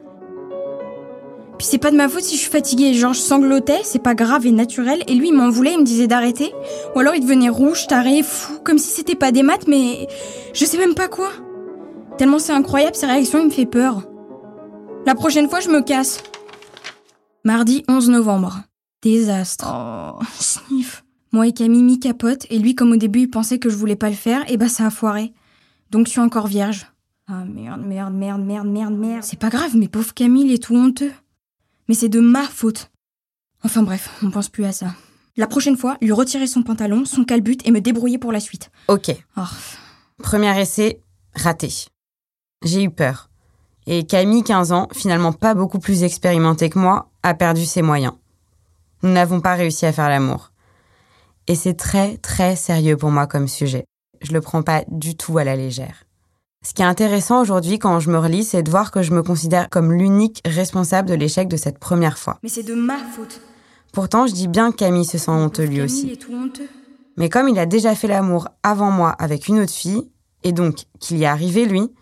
Puis 1.58 1.66
c'est 1.68 1.78
pas 1.78 1.90
de 1.90 1.96
ma 1.96 2.08
faute 2.08 2.22
si 2.22 2.36
je 2.36 2.42
suis 2.42 2.50
fatiguée, 2.50 2.94
genre 2.94 3.14
je 3.14 3.18
sanglotais, 3.18 3.80
c'est 3.82 4.02
pas 4.02 4.14
grave 4.14 4.46
et 4.46 4.52
naturel, 4.52 5.02
et 5.08 5.14
lui 5.16 5.28
il 5.28 5.34
m'en 5.34 5.50
voulait, 5.50 5.72
il 5.72 5.80
me 5.80 5.84
disait 5.84 6.06
d'arrêter. 6.06 6.52
Ou 6.94 7.00
alors 7.00 7.16
il 7.16 7.22
devenait 7.22 7.48
rouge, 7.48 7.88
taré, 7.88 8.22
fou, 8.22 8.60
comme 8.64 8.78
si 8.78 8.90
c'était 8.90 9.16
pas 9.16 9.32
des 9.32 9.42
maths, 9.42 9.66
mais 9.66 10.06
je 10.52 10.64
sais 10.64 10.78
même 10.78 10.94
pas 10.94 11.08
quoi. 11.08 11.30
Tellement 12.16 12.38
c'est 12.38 12.52
incroyable, 12.52 12.94
ses 12.94 13.06
réactions, 13.06 13.40
il 13.40 13.46
me 13.46 13.50
fait 13.50 13.66
peur. 13.66 14.04
La 15.04 15.16
prochaine 15.16 15.48
fois, 15.48 15.58
je 15.58 15.68
me 15.68 15.82
casse. 15.82 16.22
Mardi 17.42 17.82
11 17.88 18.10
novembre. 18.10 18.60
Désastre. 19.04 19.66
Oh, 19.68 20.24
sniff. 20.40 21.04
Moi 21.30 21.48
et 21.48 21.52
Camille 21.52 21.82
mi 21.82 22.00
capote, 22.00 22.46
et 22.48 22.58
lui, 22.58 22.74
comme 22.74 22.92
au 22.92 22.96
début, 22.96 23.20
il 23.20 23.30
pensait 23.30 23.58
que 23.58 23.68
je 23.68 23.76
voulais 23.76 23.96
pas 23.96 24.08
le 24.08 24.14
faire, 24.14 24.48
et 24.50 24.56
bah 24.56 24.68
ça 24.68 24.86
a 24.86 24.90
foiré. 24.90 25.32
Donc 25.90 26.06
je 26.06 26.12
suis 26.12 26.20
encore 26.20 26.46
vierge. 26.46 26.86
Ah 27.26 27.44
merde, 27.44 27.82
merde, 27.84 28.14
merde, 28.14 28.42
merde, 28.42 28.66
merde, 28.66 28.94
merde. 28.94 29.22
C'est 29.22 29.38
pas 29.38 29.50
grave, 29.50 29.76
mais 29.76 29.88
pauvre 29.88 30.14
Camille 30.14 30.46
il 30.46 30.52
est 30.52 30.62
tout 30.62 30.74
honteux. 30.74 31.12
Mais 31.88 31.94
c'est 31.94 32.08
de 32.08 32.20
ma 32.20 32.44
faute. 32.44 32.90
Enfin 33.62 33.82
bref, 33.82 34.10
on 34.22 34.30
pense 34.30 34.48
plus 34.48 34.64
à 34.64 34.72
ça. 34.72 34.94
La 35.36 35.46
prochaine 35.46 35.76
fois, 35.76 35.98
lui 36.00 36.12
retirer 36.12 36.46
son 36.46 36.62
pantalon, 36.62 37.04
son 37.04 37.24
calbut 37.24 37.58
et 37.64 37.70
me 37.70 37.80
débrouiller 37.80 38.18
pour 38.18 38.32
la 38.32 38.40
suite. 38.40 38.70
Ok. 38.88 39.10
Oh. 39.36 39.42
Premier 40.22 40.58
essai, 40.58 41.00
raté. 41.34 41.68
J'ai 42.62 42.84
eu 42.84 42.90
peur. 42.90 43.30
Et 43.86 44.04
Camille, 44.06 44.44
15 44.44 44.72
ans, 44.72 44.88
finalement 44.92 45.32
pas 45.32 45.54
beaucoup 45.54 45.78
plus 45.78 46.04
expérimentée 46.04 46.70
que 46.70 46.78
moi, 46.78 47.10
a 47.22 47.34
perdu 47.34 47.66
ses 47.66 47.82
moyens. 47.82 48.14
Nous 49.04 49.12
n'avons 49.12 49.42
pas 49.42 49.54
réussi 49.54 49.84
à 49.84 49.92
faire 49.92 50.08
l'amour. 50.08 50.50
Et 51.46 51.54
c'est 51.54 51.74
très, 51.74 52.16
très 52.16 52.56
sérieux 52.56 52.96
pour 52.96 53.10
moi 53.10 53.26
comme 53.26 53.48
sujet. 53.48 53.84
Je 54.22 54.32
le 54.32 54.40
prends 54.40 54.62
pas 54.62 54.82
du 54.88 55.14
tout 55.14 55.36
à 55.36 55.44
la 55.44 55.56
légère. 55.56 56.04
Ce 56.64 56.72
qui 56.72 56.80
est 56.80 56.86
intéressant 56.86 57.42
aujourd'hui 57.42 57.78
quand 57.78 58.00
je 58.00 58.10
me 58.10 58.18
relis, 58.18 58.44
c'est 58.44 58.62
de 58.62 58.70
voir 58.70 58.90
que 58.90 59.02
je 59.02 59.12
me 59.12 59.22
considère 59.22 59.68
comme 59.68 59.92
l'unique 59.92 60.40
responsable 60.46 61.10
de 61.10 61.14
l'échec 61.14 61.48
de 61.48 61.58
cette 61.58 61.78
première 61.78 62.16
fois. 62.16 62.38
Mais 62.42 62.48
c'est 62.48 62.62
de 62.62 62.72
ma 62.72 62.96
faute. 62.96 63.42
Pourtant, 63.92 64.26
je 64.26 64.32
dis 64.32 64.48
bien 64.48 64.72
que 64.72 64.76
Camille 64.76 65.04
se 65.04 65.18
sent 65.18 65.30
honteux 65.30 65.64
lui 65.64 65.76
Camille 65.76 65.84
aussi. 65.84 66.10
est 66.10 66.16
tout 66.16 66.32
honteux. 66.32 66.70
Mais 67.18 67.28
comme 67.28 67.50
il 67.50 67.58
a 67.58 67.66
déjà 67.66 67.94
fait 67.94 68.08
l'amour 68.08 68.48
avant 68.62 68.90
moi 68.90 69.10
avec 69.10 69.48
une 69.48 69.60
autre 69.60 69.74
fille, 69.74 70.10
et 70.44 70.52
donc 70.52 70.84
qu'il 70.98 71.18
y 71.18 71.24
est 71.24 71.26
arrivé 71.26 71.66
lui, 71.66 71.92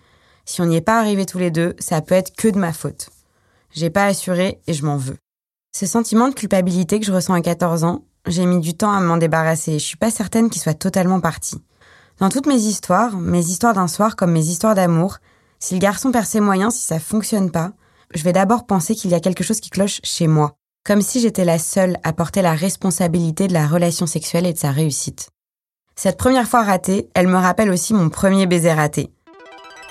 si 0.45 0.61
on 0.61 0.67
n'y 0.67 0.77
est 0.77 0.81
pas 0.81 1.01
arrivé 1.01 1.27
tous 1.27 1.39
les 1.39 1.51
deux, 1.51 1.75
ça 1.81 2.01
peut 2.01 2.15
être 2.15 2.33
que 2.37 2.47
de 2.47 2.61
ma 2.61 2.73
faute. 2.73 3.11
J'ai 3.73 3.91
pas 3.91 4.07
assuré 4.07 4.61
et 4.69 4.73
je 4.73 4.87
m'en 4.87 4.97
veux. 4.97 5.17
Ce 5.75 5.87
sentiment 5.87 6.29
de 6.29 6.35
culpabilité 6.35 7.01
que 7.01 7.07
je 7.07 7.13
ressens 7.13 7.33
à 7.33 7.41
14 7.41 7.85
ans, 7.85 8.05
j'ai 8.27 8.45
mis 8.45 8.61
du 8.61 8.75
temps 8.75 8.93
à 8.93 9.01
m'en 9.01 9.17
débarrasser 9.17 9.73
et 9.73 9.79
je 9.79 9.85
suis 9.85 9.97
pas 9.97 10.11
certaine 10.11 10.51
qu'il 10.51 10.61
soit 10.61 10.75
totalement 10.75 11.19
parti. 11.19 11.63
Dans 12.19 12.29
toutes 12.29 12.47
mes 12.47 12.61
histoires, 12.61 13.17
mes 13.17 13.47
histoires 13.47 13.73
d'un 13.73 13.89
soir 13.89 14.15
comme 14.15 14.33
mes 14.33 14.45
histoires 14.45 14.75
d'amour, 14.75 15.17
si 15.61 15.73
le 15.73 15.81
garçon 15.81 16.13
perd 16.13 16.27
ses 16.27 16.41
moyens, 16.41 16.75
si 16.75 16.85
ça 16.85 17.01
fonctionne 17.01 17.51
pas, 17.51 17.73
je 18.15 18.23
vais 18.23 18.35
d'abord 18.35 18.67
penser 18.67 18.95
qu'il 18.95 19.11
y 19.11 19.15
a 19.15 19.21
quelque 19.21 19.43
chose 19.43 19.61
qui 19.61 19.71
cloche 19.71 20.01
chez 20.05 20.27
moi. 20.27 20.53
Comme 20.85 21.01
si 21.01 21.21
j'étais 21.21 21.47
la 21.47 21.59
seule 21.59 21.97
à 22.03 22.13
porter 22.13 22.43
la 22.43 22.53
responsabilité 22.53 23.49
de 23.49 23.55
la 23.55 23.67
relation 23.67 24.07
sexuelle 24.07 24.47
et 24.47 24.53
de 24.53 24.59
sa 24.59 24.73
réussite. 24.73 25.31
Cette 25.97 26.19
première 26.19 26.49
fois 26.49 26.65
ratée, 26.65 27.09
elle 27.15 27.29
me 27.29 27.37
rappelle 27.37 27.71
aussi 27.71 27.95
mon 27.95 28.11
premier 28.11 28.47
baiser 28.47 28.75
raté. 28.75 29.11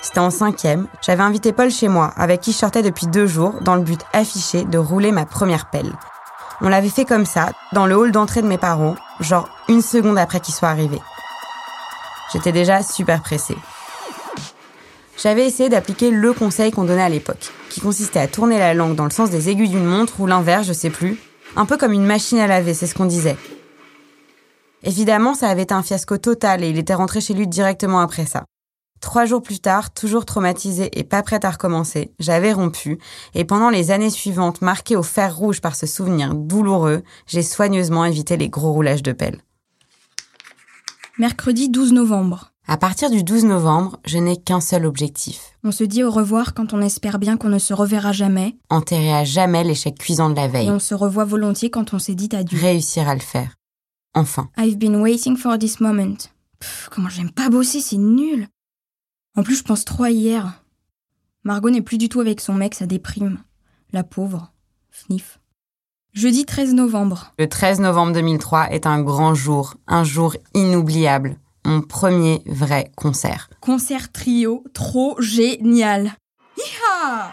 C'était 0.02 0.18
en 0.18 0.30
cinquième, 0.30 0.88
j'avais 1.00 1.22
invité 1.22 1.52
Paul 1.52 1.70
chez 1.70 1.86
moi, 1.86 2.12
avec 2.16 2.40
qui 2.40 2.50
je 2.50 2.58
sortais 2.58 2.82
depuis 2.82 3.06
deux 3.06 3.26
jours, 3.26 3.54
dans 3.60 3.76
le 3.76 3.82
but 3.82 4.00
affiché 4.12 4.64
de 4.64 4.76
rouler 4.76 5.12
ma 5.12 5.26
première 5.26 5.70
pelle. 5.70 5.92
On 6.60 6.68
l'avait 6.68 6.88
fait 6.88 7.04
comme 7.04 7.24
ça, 7.24 7.50
dans 7.72 7.86
le 7.86 7.96
hall 7.96 8.10
d'entrée 8.10 8.42
de 8.42 8.48
mes 8.48 8.58
parents, 8.58 8.96
genre 9.20 9.48
une 9.68 9.80
seconde 9.80 10.18
après 10.18 10.40
qu'ils 10.40 10.54
soient 10.54 10.70
arrivés. 10.70 11.00
J'étais 12.32 12.50
déjà 12.50 12.82
super 12.82 13.22
pressée. 13.22 13.56
J'avais 15.22 15.46
essayé 15.46 15.68
d'appliquer 15.68 16.10
le 16.10 16.32
conseil 16.32 16.72
qu'on 16.72 16.84
donnait 16.84 17.02
à 17.02 17.08
l'époque, 17.08 17.52
qui 17.70 17.80
consistait 17.80 18.18
à 18.18 18.26
tourner 18.26 18.58
la 18.58 18.74
langue 18.74 18.96
dans 18.96 19.04
le 19.04 19.10
sens 19.10 19.30
des 19.30 19.50
aiguilles 19.50 19.68
d'une 19.68 19.84
montre 19.84 20.20
ou 20.20 20.26
l'inverse, 20.26 20.66
je 20.66 20.72
sais 20.72 20.90
plus. 20.90 21.16
Un 21.54 21.64
peu 21.64 21.76
comme 21.76 21.92
une 21.92 22.06
machine 22.06 22.38
à 22.38 22.48
laver, 22.48 22.74
c'est 22.74 22.88
ce 22.88 22.94
qu'on 22.94 23.04
disait. 23.04 23.36
Évidemment, 24.82 25.34
ça 25.34 25.48
avait 25.48 25.62
été 25.62 25.74
un 25.74 25.82
fiasco 25.82 26.16
total 26.18 26.64
et 26.64 26.70
il 26.70 26.78
était 26.78 26.94
rentré 26.94 27.20
chez 27.20 27.34
lui 27.34 27.46
directement 27.46 28.00
après 28.00 28.26
ça. 28.26 28.42
Trois 29.02 29.26
jours 29.26 29.42
plus 29.42 29.58
tard, 29.58 29.92
toujours 29.92 30.24
traumatisée 30.24 30.88
et 30.98 31.02
pas 31.02 31.22
prête 31.24 31.44
à 31.44 31.50
recommencer, 31.50 32.12
j'avais 32.20 32.52
rompu, 32.52 32.98
et 33.34 33.44
pendant 33.44 33.68
les 33.68 33.90
années 33.90 34.10
suivantes, 34.10 34.62
marquées 34.62 34.96
au 34.96 35.02
fer 35.02 35.36
rouge 35.36 35.60
par 35.60 35.74
ce 35.74 35.86
souvenir 35.86 36.34
douloureux, 36.34 37.02
j'ai 37.26 37.42
soigneusement 37.42 38.04
évité 38.04 38.36
les 38.36 38.48
gros 38.48 38.72
roulages 38.72 39.02
de 39.02 39.12
pelle. 39.12 39.40
Mercredi 41.18 41.68
12 41.68 41.92
novembre. 41.92 42.52
À 42.68 42.76
partir 42.76 43.10
du 43.10 43.24
12 43.24 43.44
novembre, 43.44 43.98
je 44.06 44.18
n'ai 44.18 44.36
qu'un 44.36 44.60
seul 44.60 44.86
objectif. 44.86 45.58
On 45.64 45.72
se 45.72 45.82
dit 45.82 46.04
au 46.04 46.10
revoir 46.10 46.54
quand 46.54 46.72
on 46.72 46.80
espère 46.80 47.18
bien 47.18 47.36
qu'on 47.36 47.48
ne 47.48 47.58
se 47.58 47.74
reverra 47.74 48.12
jamais. 48.12 48.56
Enterrer 48.70 49.12
à 49.12 49.24
jamais 49.24 49.64
l'échec 49.64 49.98
cuisant 49.98 50.30
de 50.30 50.36
la 50.36 50.46
veille. 50.46 50.68
Et 50.68 50.70
on 50.70 50.78
se 50.78 50.94
revoit 50.94 51.24
volontiers 51.24 51.70
quand 51.70 51.92
on 51.92 51.98
s'est 51.98 52.14
dit 52.14 52.28
adieu. 52.32 52.58
Réussir 52.58 53.08
à 53.08 53.14
le 53.14 53.20
faire. 53.20 53.56
Enfin. 54.14 54.48
I've 54.56 54.78
been 54.78 54.96
waiting 55.02 55.36
for 55.36 55.58
this 55.58 55.80
moment. 55.80 56.16
Pff, 56.60 56.88
comment 56.92 57.08
j'aime 57.08 57.32
pas 57.32 57.50
bosser, 57.50 57.80
c'est 57.80 57.96
nul. 57.96 58.46
En 59.34 59.42
plus, 59.42 59.56
je 59.56 59.62
pense 59.62 59.84
trop 59.84 60.04
à 60.04 60.10
hier. 60.10 60.62
Margot 61.44 61.70
n'est 61.70 61.82
plus 61.82 61.98
du 61.98 62.08
tout 62.08 62.20
avec 62.20 62.40
son 62.40 62.54
mec, 62.54 62.74
ça 62.74 62.86
déprime. 62.86 63.38
La 63.92 64.04
pauvre. 64.04 64.52
Sniff. 64.90 65.40
Jeudi 66.12 66.44
13 66.44 66.74
novembre. 66.74 67.32
Le 67.38 67.48
13 67.48 67.80
novembre 67.80 68.12
2003 68.12 68.70
est 68.72 68.86
un 68.86 69.02
grand 69.02 69.34
jour, 69.34 69.76
un 69.86 70.04
jour 70.04 70.36
inoubliable. 70.54 71.38
Mon 71.64 71.80
premier 71.80 72.42
vrai 72.44 72.92
concert. 72.96 73.48
Concert 73.60 74.12
trio, 74.12 74.64
trop 74.74 75.16
génial. 75.20 76.12
Hiha 76.58 77.32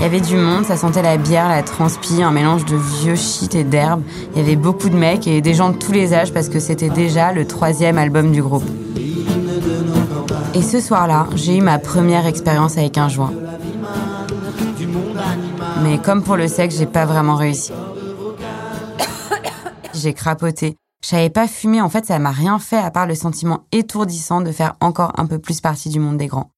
Il 0.00 0.04
y 0.04 0.06
avait 0.06 0.22
du 0.22 0.38
monde, 0.38 0.64
ça 0.64 0.78
sentait 0.78 1.02
la 1.02 1.18
bière, 1.18 1.50
la 1.50 1.62
transpi, 1.62 2.22
un 2.22 2.30
mélange 2.30 2.64
de 2.64 2.74
vieux 2.74 3.16
shit 3.16 3.54
et 3.54 3.64
d'herbe. 3.64 4.02
Il 4.32 4.38
y 4.38 4.40
avait 4.40 4.56
beaucoup 4.56 4.88
de 4.88 4.96
mecs 4.96 5.26
et 5.26 5.42
des 5.42 5.52
gens 5.52 5.68
de 5.68 5.76
tous 5.76 5.92
les 5.92 6.14
âges 6.14 6.32
parce 6.32 6.48
que 6.48 6.58
c'était 6.58 6.88
déjà 6.88 7.34
le 7.34 7.46
troisième 7.46 7.98
album 7.98 8.32
du 8.32 8.42
groupe. 8.42 8.64
Et 10.54 10.62
ce 10.62 10.80
soir-là, 10.80 11.26
j'ai 11.34 11.58
eu 11.58 11.60
ma 11.60 11.78
première 11.78 12.24
expérience 12.24 12.78
avec 12.78 12.96
un 12.96 13.10
joint. 13.10 13.34
Mais 15.82 15.98
comme 15.98 16.22
pour 16.22 16.38
le 16.38 16.48
sexe, 16.48 16.78
j'ai 16.78 16.86
pas 16.86 17.04
vraiment 17.04 17.34
réussi. 17.34 17.70
J'ai 19.92 20.14
crapoté. 20.14 20.76
Je 21.04 21.08
savais 21.08 21.28
pas 21.28 21.46
fumer, 21.46 21.82
en 21.82 21.90
fait, 21.90 22.06
ça 22.06 22.18
m'a 22.18 22.30
rien 22.30 22.58
fait 22.58 22.78
à 22.78 22.90
part 22.90 23.06
le 23.06 23.14
sentiment 23.14 23.66
étourdissant 23.70 24.40
de 24.40 24.50
faire 24.50 24.76
encore 24.80 25.12
un 25.18 25.26
peu 25.26 25.38
plus 25.38 25.60
partie 25.60 25.90
du 25.90 26.00
monde 26.00 26.16
des 26.16 26.26
grands. 26.26 26.50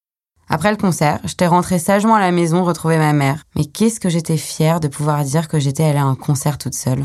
Après 0.48 0.70
le 0.70 0.76
concert, 0.76 1.18
j'étais 1.24 1.46
rentrée 1.46 1.78
sagement 1.78 2.14
à 2.14 2.20
la 2.20 2.30
maison 2.30 2.64
retrouver 2.64 2.98
ma 2.98 3.12
mère. 3.12 3.44
Mais 3.56 3.64
qu'est-ce 3.64 4.00
que 4.00 4.08
j'étais 4.08 4.36
fière 4.36 4.80
de 4.80 4.88
pouvoir 4.88 5.24
dire 5.24 5.48
que 5.48 5.58
j'étais 5.58 5.84
allée 5.84 5.98
à 5.98 6.04
un 6.04 6.14
concert 6.14 6.58
toute 6.58 6.74
seule. 6.74 7.02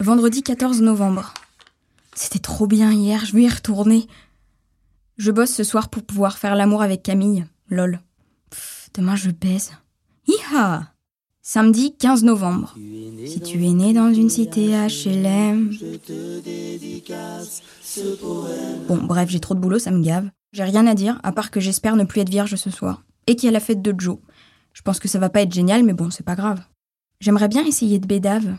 Vendredi 0.00 0.42
14 0.42 0.80
novembre. 0.80 1.34
C'était 2.14 2.38
trop 2.38 2.66
bien 2.66 2.92
hier, 2.92 3.24
je 3.24 3.32
vais 3.34 3.42
y 3.42 3.48
retourner. 3.48 4.06
Je 5.16 5.30
bosse 5.30 5.52
ce 5.52 5.64
soir 5.64 5.88
pour 5.88 6.02
pouvoir 6.02 6.38
faire 6.38 6.54
l'amour 6.54 6.82
avec 6.82 7.02
Camille. 7.02 7.46
Lol. 7.68 8.00
Demain 8.94 9.16
je 9.16 9.30
baise. 9.30 9.72
Hiha 10.26 10.91
Samedi 11.44 11.96
15 11.96 12.22
novembre. 12.22 12.76
Si 13.26 13.40
tu 13.40 13.66
es 13.66 13.72
né 13.72 13.92
dans 13.92 14.14
une 14.14 14.30
cité 14.30 14.68
HLM. 14.68 15.72
Bon, 18.86 18.98
bref, 18.98 19.28
j'ai 19.28 19.40
trop 19.40 19.56
de 19.56 19.58
boulot, 19.58 19.80
ça 19.80 19.90
me 19.90 20.00
gave. 20.00 20.30
J'ai 20.52 20.62
rien 20.62 20.86
à 20.86 20.94
dire, 20.94 21.18
à 21.24 21.32
part 21.32 21.50
que 21.50 21.58
j'espère 21.58 21.96
ne 21.96 22.04
plus 22.04 22.20
être 22.20 22.28
vierge 22.28 22.54
ce 22.54 22.70
soir. 22.70 23.02
Et 23.26 23.34
qu'il 23.34 23.46
y 23.46 23.48
a 23.48 23.52
la 23.52 23.58
fête 23.58 23.82
de 23.82 23.92
Joe. 23.98 24.18
Je 24.72 24.82
pense 24.82 25.00
que 25.00 25.08
ça 25.08 25.18
va 25.18 25.30
pas 25.30 25.42
être 25.42 25.52
génial, 25.52 25.82
mais 25.82 25.94
bon, 25.94 26.10
c'est 26.10 26.24
pas 26.24 26.36
grave. 26.36 26.62
J'aimerais 27.18 27.48
bien 27.48 27.66
essayer 27.66 27.98
de 27.98 28.06
bédave, 28.06 28.56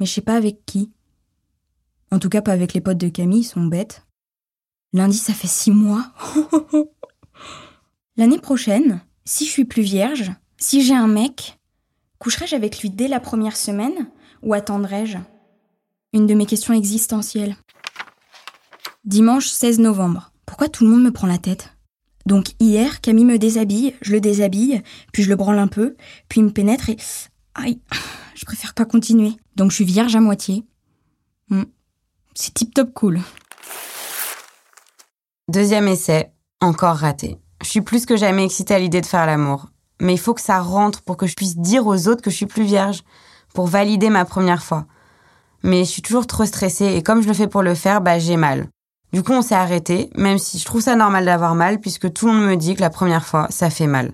mais 0.00 0.06
je 0.06 0.12
sais 0.12 0.22
pas 0.22 0.36
avec 0.36 0.64
qui. 0.64 0.90
En 2.10 2.18
tout 2.18 2.30
cas, 2.30 2.40
pas 2.40 2.52
avec 2.52 2.72
les 2.72 2.80
potes 2.80 2.96
de 2.96 3.08
Camille, 3.08 3.40
ils 3.40 3.44
sont 3.44 3.66
bêtes. 3.66 4.06
Lundi, 4.94 5.18
ça 5.18 5.34
fait 5.34 5.46
six 5.46 5.72
mois. 5.72 6.06
L'année 8.16 8.38
prochaine, 8.38 9.02
si 9.26 9.44
je 9.44 9.50
suis 9.50 9.64
plus 9.66 9.82
vierge, 9.82 10.32
si 10.56 10.82
j'ai 10.82 10.94
un 10.94 11.08
mec, 11.08 11.58
coucherai-je 12.18 12.54
avec 12.54 12.80
lui 12.80 12.90
dès 12.90 13.08
la 13.08 13.20
première 13.20 13.56
semaine 13.56 14.08
ou 14.42 14.54
attendrai-je? 14.54 15.18
Une 16.12 16.26
de 16.26 16.34
mes 16.34 16.46
questions 16.46 16.74
existentielles. 16.74 17.56
Dimanche 19.04 19.48
16 19.48 19.80
novembre. 19.80 20.32
Pourquoi 20.46 20.68
tout 20.68 20.84
le 20.84 20.90
monde 20.90 21.02
me 21.02 21.12
prend 21.12 21.26
la 21.26 21.38
tête? 21.38 21.74
Donc 22.26 22.52
hier, 22.58 23.00
Camille 23.00 23.24
me 23.24 23.38
déshabille, 23.38 23.94
je 24.00 24.12
le 24.12 24.20
déshabille, 24.20 24.82
puis 25.12 25.22
je 25.22 25.28
le 25.28 25.36
branle 25.36 25.58
un 25.58 25.66
peu, 25.66 25.96
puis 26.28 26.40
il 26.40 26.44
me 26.44 26.52
pénètre 26.52 26.88
et... 26.88 26.96
Aïe, 27.54 27.80
je 28.34 28.44
préfère 28.44 28.74
pas 28.74 28.84
continuer. 28.84 29.32
Donc 29.56 29.70
je 29.70 29.76
suis 29.76 29.84
vierge 29.84 30.16
à 30.16 30.20
moitié. 30.20 30.64
Hmm. 31.50 31.64
C'est 32.34 32.54
tip 32.54 32.74
top 32.74 32.92
cool. 32.94 33.20
Deuxième 35.48 35.88
essai, 35.88 36.32
encore 36.60 36.96
raté. 36.96 37.38
Je 37.62 37.68
suis 37.68 37.82
plus 37.82 38.06
que 38.06 38.16
jamais 38.16 38.44
excitée 38.44 38.74
à 38.74 38.78
l'idée 38.78 39.00
de 39.00 39.06
faire 39.06 39.26
l'amour. 39.26 39.66
Mais 40.04 40.12
il 40.12 40.18
faut 40.18 40.34
que 40.34 40.42
ça 40.42 40.60
rentre 40.60 41.00
pour 41.00 41.16
que 41.16 41.26
je 41.26 41.34
puisse 41.34 41.56
dire 41.56 41.86
aux 41.86 42.08
autres 42.08 42.20
que 42.20 42.30
je 42.30 42.36
suis 42.36 42.44
plus 42.44 42.62
vierge, 42.62 43.02
pour 43.54 43.66
valider 43.66 44.10
ma 44.10 44.26
première 44.26 44.62
fois. 44.62 44.84
Mais 45.62 45.78
je 45.78 45.90
suis 45.90 46.02
toujours 46.02 46.26
trop 46.26 46.44
stressée 46.44 46.94
et 46.94 47.02
comme 47.02 47.22
je 47.22 47.26
le 47.26 47.32
fais 47.32 47.48
pour 47.48 47.62
le 47.62 47.74
faire, 47.74 48.02
bah 48.02 48.18
j'ai 48.18 48.36
mal. 48.36 48.68
Du 49.14 49.22
coup, 49.22 49.32
on 49.32 49.40
s'est 49.40 49.54
arrêté, 49.54 50.10
même 50.14 50.36
si 50.36 50.58
je 50.58 50.64
trouve 50.66 50.82
ça 50.82 50.94
normal 50.94 51.24
d'avoir 51.24 51.54
mal, 51.54 51.80
puisque 51.80 52.12
tout 52.12 52.26
le 52.26 52.32
monde 52.32 52.50
me 52.50 52.56
dit 52.56 52.74
que 52.74 52.82
la 52.82 52.90
première 52.90 53.24
fois, 53.24 53.46
ça 53.48 53.70
fait 53.70 53.86
mal. 53.86 54.12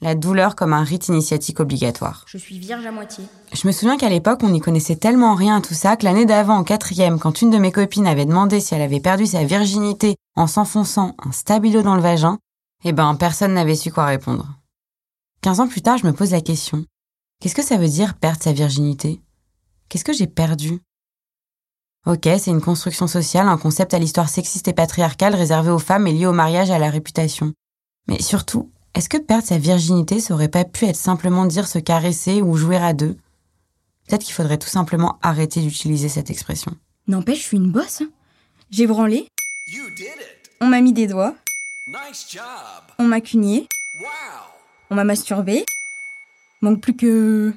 La 0.00 0.14
douleur 0.14 0.56
comme 0.56 0.72
un 0.72 0.82
rite 0.82 1.08
initiatique 1.08 1.60
obligatoire. 1.60 2.24
Je 2.26 2.38
suis 2.38 2.58
vierge 2.58 2.86
à 2.86 2.90
moitié. 2.90 3.24
Je 3.52 3.66
me 3.66 3.72
souviens 3.72 3.98
qu'à 3.98 4.08
l'époque, 4.08 4.40
on 4.42 4.48
n'y 4.48 4.60
connaissait 4.60 4.96
tellement 4.96 5.34
rien 5.34 5.58
à 5.58 5.60
tout 5.60 5.74
ça 5.74 5.96
que 5.96 6.06
l'année 6.06 6.24
d'avant, 6.24 6.56
en 6.56 6.64
quatrième, 6.64 7.18
quand 7.18 7.42
une 7.42 7.50
de 7.50 7.58
mes 7.58 7.72
copines 7.72 8.06
avait 8.06 8.24
demandé 8.24 8.60
si 8.60 8.74
elle 8.74 8.82
avait 8.82 9.00
perdu 9.00 9.26
sa 9.26 9.44
virginité 9.44 10.16
en 10.36 10.46
s'enfonçant 10.46 11.14
un 11.22 11.32
stabilo 11.32 11.82
dans 11.82 11.96
le 11.96 12.02
vagin, 12.02 12.38
eh 12.84 12.92
ben, 12.92 13.14
personne 13.14 13.52
n'avait 13.52 13.74
su 13.74 13.92
quoi 13.92 14.06
répondre. 14.06 14.55
Quinze 15.46 15.60
ans 15.60 15.68
plus 15.68 15.80
tard, 15.80 15.96
je 15.96 16.08
me 16.08 16.12
pose 16.12 16.32
la 16.32 16.40
question. 16.40 16.84
Qu'est-ce 17.40 17.54
que 17.54 17.62
ça 17.62 17.76
veut 17.76 17.86
dire 17.86 18.14
perdre 18.14 18.42
sa 18.42 18.52
virginité? 18.52 19.20
Qu'est-ce 19.88 20.02
que 20.04 20.12
j'ai 20.12 20.26
perdu? 20.26 20.80
Ok, 22.04 22.22
c'est 22.24 22.50
une 22.50 22.60
construction 22.60 23.06
sociale, 23.06 23.46
un 23.46 23.56
concept 23.56 23.94
à 23.94 24.00
l'histoire 24.00 24.28
sexiste 24.28 24.66
et 24.66 24.72
patriarcale 24.72 25.36
réservé 25.36 25.70
aux 25.70 25.78
femmes 25.78 26.08
et 26.08 26.12
lié 26.12 26.26
au 26.26 26.32
mariage 26.32 26.70
et 26.70 26.72
à 26.72 26.80
la 26.80 26.90
réputation. 26.90 27.52
Mais 28.08 28.20
surtout, 28.20 28.72
est-ce 28.94 29.08
que 29.08 29.18
perdre 29.18 29.46
sa 29.46 29.56
virginité, 29.56 30.18
ça 30.18 30.34
aurait 30.34 30.48
pas 30.48 30.64
pu 30.64 30.84
être 30.86 30.96
simplement 30.96 31.46
dire 31.46 31.68
se 31.68 31.78
caresser 31.78 32.42
ou 32.42 32.56
jouer 32.56 32.78
à 32.78 32.92
deux? 32.92 33.16
Peut-être 34.08 34.24
qu'il 34.24 34.34
faudrait 34.34 34.58
tout 34.58 34.66
simplement 34.66 35.16
arrêter 35.22 35.60
d'utiliser 35.60 36.08
cette 36.08 36.28
expression. 36.28 36.76
N'empêche, 37.06 37.38
je 37.38 37.44
suis 37.44 37.56
une 37.56 37.70
bosse. 37.70 38.00
hein. 38.00 38.10
J'ai 38.70 38.88
branlé. 38.88 39.28
On 40.60 40.66
m'a 40.66 40.80
mis 40.80 40.92
des 40.92 41.06
doigts. 41.06 41.36
On 42.98 43.04
m'a 43.04 43.20
cugné. 43.20 43.68
On 44.90 44.94
m'a 44.94 45.04
masturbé. 45.04 45.64
Manque 46.62 46.80
plus 46.80 46.96
que... 46.96 47.52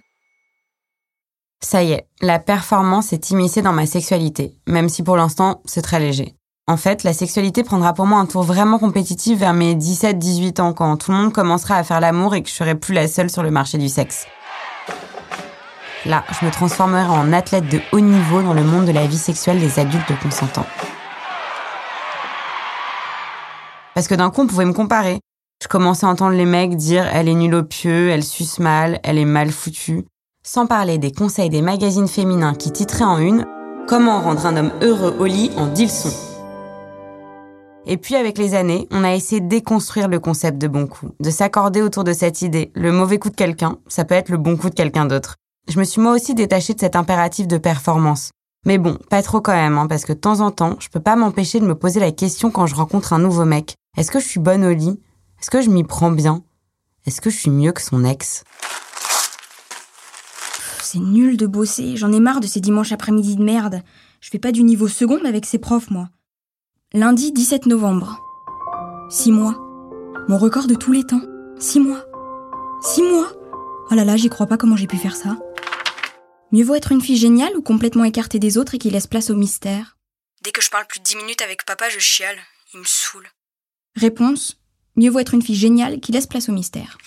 Ça 1.61 1.83
y 1.83 1.91
est, 1.91 2.07
la 2.21 2.39
performance 2.39 3.11
est 3.11 3.31
immiscée 3.31 3.61
dans 3.61 3.73
ma 3.73 3.85
sexualité, 3.85 4.55
même 4.65 4.87
si 4.87 5.03
pour 5.03 5.17
l'instant, 5.17 5.61
c'est 5.65 5.81
très 5.81 5.99
léger. 5.99 6.35
En 6.67 6.77
fait, 6.77 7.03
la 7.03 7.13
sexualité 7.13 7.63
prendra 7.63 7.93
pour 7.93 8.05
moi 8.05 8.19
un 8.19 8.25
tour 8.25 8.43
vraiment 8.43 8.79
compétitif 8.79 9.37
vers 9.37 9.53
mes 9.53 9.75
17-18 9.75 10.61
ans, 10.61 10.73
quand 10.73 10.95
tout 10.97 11.11
le 11.11 11.17
monde 11.17 11.33
commencera 11.33 11.75
à 11.75 11.83
faire 11.83 11.99
l'amour 11.99 12.33
et 12.33 12.43
que 12.43 12.49
je 12.49 12.53
serai 12.53 12.75
plus 12.75 12.93
la 12.93 13.07
seule 13.07 13.29
sur 13.29 13.43
le 13.43 13.51
marché 13.51 13.77
du 13.77 13.89
sexe. 13.89 14.25
Là, 16.05 16.23
je 16.39 16.45
me 16.45 16.51
transformerai 16.51 17.09
en 17.09 17.33
athlète 17.33 17.67
de 17.67 17.81
haut 17.91 17.99
niveau 17.99 18.41
dans 18.41 18.53
le 18.53 18.63
monde 18.63 18.85
de 18.85 18.91
la 18.91 19.05
vie 19.05 19.17
sexuelle 19.17 19.59
des 19.59 19.79
adultes 19.79 20.17
consentants. 20.21 20.67
Parce 23.93 24.07
que 24.07 24.15
d'un 24.15 24.29
coup, 24.29 24.43
on 24.43 24.47
pouvait 24.47 24.65
me 24.65 24.73
comparer. 24.73 25.19
Je 25.61 25.67
commençais 25.67 26.05
à 26.05 26.09
entendre 26.09 26.37
les 26.37 26.45
mecs 26.45 26.77
dire 26.77 27.05
elle 27.11 27.27
est 27.27 27.35
nulle 27.35 27.55
au 27.55 27.63
pieu, 27.63 28.09
elle 28.09 28.23
suce 28.23 28.59
mal, 28.59 29.01
elle 29.03 29.17
est 29.17 29.25
mal 29.25 29.51
foutue. 29.51 30.05
Sans 30.41 30.67
parler 30.67 30.97
des 30.97 31.11
conseils 31.11 31.49
des 31.49 31.61
magazines 31.61 32.07
féminins 32.07 32.53
qui 32.53 32.71
titraient 32.71 33.03
en 33.03 33.17
une 33.17 33.45
Comment 33.85 34.21
rendre 34.21 34.45
un 34.45 34.55
homme 34.55 34.71
heureux 34.81 35.17
au 35.19 35.25
lit 35.25 35.51
en 35.57 35.67
dit 35.67 35.83
le 35.83 35.91
son. 35.91 36.11
Et 37.85 37.97
puis 37.97 38.15
avec 38.15 38.37
les 38.37 38.55
années, 38.55 38.87
on 38.91 39.03
a 39.03 39.13
essayé 39.13 39.41
de 39.41 39.49
déconstruire 39.49 40.07
le 40.07 40.21
concept 40.21 40.59
de 40.59 40.69
bon 40.69 40.87
coup, 40.87 41.09
de 41.19 41.29
s'accorder 41.29 41.81
autour 41.81 42.05
de 42.05 42.13
cette 42.13 42.41
idée. 42.41 42.71
Le 42.73 42.93
mauvais 42.93 43.19
coup 43.19 43.29
de 43.29 43.35
quelqu'un, 43.35 43.79
ça 43.89 44.05
peut 44.05 44.15
être 44.15 44.29
le 44.29 44.37
bon 44.37 44.55
coup 44.55 44.69
de 44.69 44.75
quelqu'un 44.75 45.07
d'autre. 45.07 45.35
Je 45.67 45.77
me 45.77 45.83
suis 45.83 45.99
moi 45.99 46.13
aussi 46.13 46.35
détachée 46.35 46.73
de 46.73 46.79
cet 46.79 46.95
impératif 46.95 47.47
de 47.47 47.57
performance. 47.57 48.31
Mais 48.65 48.77
bon, 48.77 48.97
pas 49.09 49.23
trop 49.23 49.41
quand 49.41 49.53
même, 49.53 49.77
hein, 49.77 49.87
parce 49.87 50.05
que 50.05 50.13
de 50.13 50.19
temps 50.19 50.39
en 50.39 50.51
temps, 50.51 50.77
je 50.79 50.87
peux 50.87 50.99
pas 51.01 51.17
m'empêcher 51.17 51.59
de 51.59 51.65
me 51.65 51.75
poser 51.75 51.99
la 51.99 52.11
question 52.11 52.49
quand 52.49 52.65
je 52.65 52.75
rencontre 52.75 53.11
un 53.11 53.19
nouveau 53.19 53.43
mec. 53.43 53.75
Est-ce 53.97 54.11
que 54.11 54.19
je 54.19 54.27
suis 54.27 54.39
bonne 54.39 54.63
au 54.63 54.73
lit? 54.73 54.99
Est-ce 55.41 55.49
que 55.49 55.61
je 55.61 55.69
m'y 55.69 55.85
prends 55.85 56.11
bien? 56.11 56.43
Est-ce 57.05 57.21
que 57.21 57.29
je 57.29 57.37
suis 57.37 57.49
mieux 57.49 57.71
que 57.71 57.81
son 57.81 58.03
ex? 58.03 58.43
C'est 60.81 60.99
nul 60.99 61.37
de 61.37 61.47
bosser. 61.47 61.95
J'en 61.95 62.11
ai 62.11 62.19
marre 62.19 62.41
de 62.41 62.47
ces 62.47 62.59
dimanches 62.59 62.91
après-midi 62.91 63.37
de 63.37 63.43
merde. 63.43 63.81
Je 64.19 64.29
fais 64.29 64.39
pas 64.39 64.51
du 64.51 64.63
niveau 64.63 64.87
seconde 64.89 65.25
avec 65.25 65.45
ces 65.45 65.57
profs, 65.57 65.91
moi. 65.91 66.09
Lundi 66.93 67.31
17 67.31 67.67
novembre. 67.67 68.19
Six 69.09 69.31
mois. 69.31 69.55
Mon 70.27 70.37
record 70.37 70.67
de 70.67 70.75
tous 70.75 70.91
les 70.91 71.05
temps. 71.05 71.21
Six 71.57 71.79
mois. 71.79 72.03
Six 72.81 73.03
mois. 73.03 73.31
Oh 73.91 73.95
là 73.95 74.03
là, 74.03 74.17
j'y 74.17 74.29
crois 74.29 74.47
pas 74.47 74.57
comment 74.57 74.75
j'ai 74.75 74.87
pu 74.87 74.97
faire 74.97 75.15
ça. 75.15 75.37
Mieux 76.51 76.65
vaut 76.65 76.75
être 76.75 76.91
une 76.91 77.01
fille 77.01 77.17
géniale 77.17 77.55
ou 77.55 77.61
complètement 77.61 78.03
écartée 78.03 78.39
des 78.39 78.57
autres 78.57 78.75
et 78.75 78.77
qui 78.77 78.89
laisse 78.89 79.07
place 79.07 79.29
au 79.29 79.35
mystère 79.35 79.97
Dès 80.43 80.51
que 80.51 80.61
je 80.61 80.69
parle 80.69 80.87
plus 80.87 80.99
de 80.99 81.05
dix 81.05 81.15
minutes 81.15 81.41
avec 81.41 81.65
papa, 81.65 81.87
je 81.89 81.99
chiale. 81.99 82.37
Il 82.73 82.81
me 82.81 82.85
saoule. 82.85 83.27
Réponse 83.95 84.58
Mieux 84.99 85.09
vaut 85.09 85.19
être 85.19 85.33
une 85.33 85.41
fille 85.41 85.55
géniale 85.55 86.01
qui 86.01 86.11
laisse 86.11 86.27
place 86.27 86.49
au 86.49 86.51
mystère. 86.51 86.97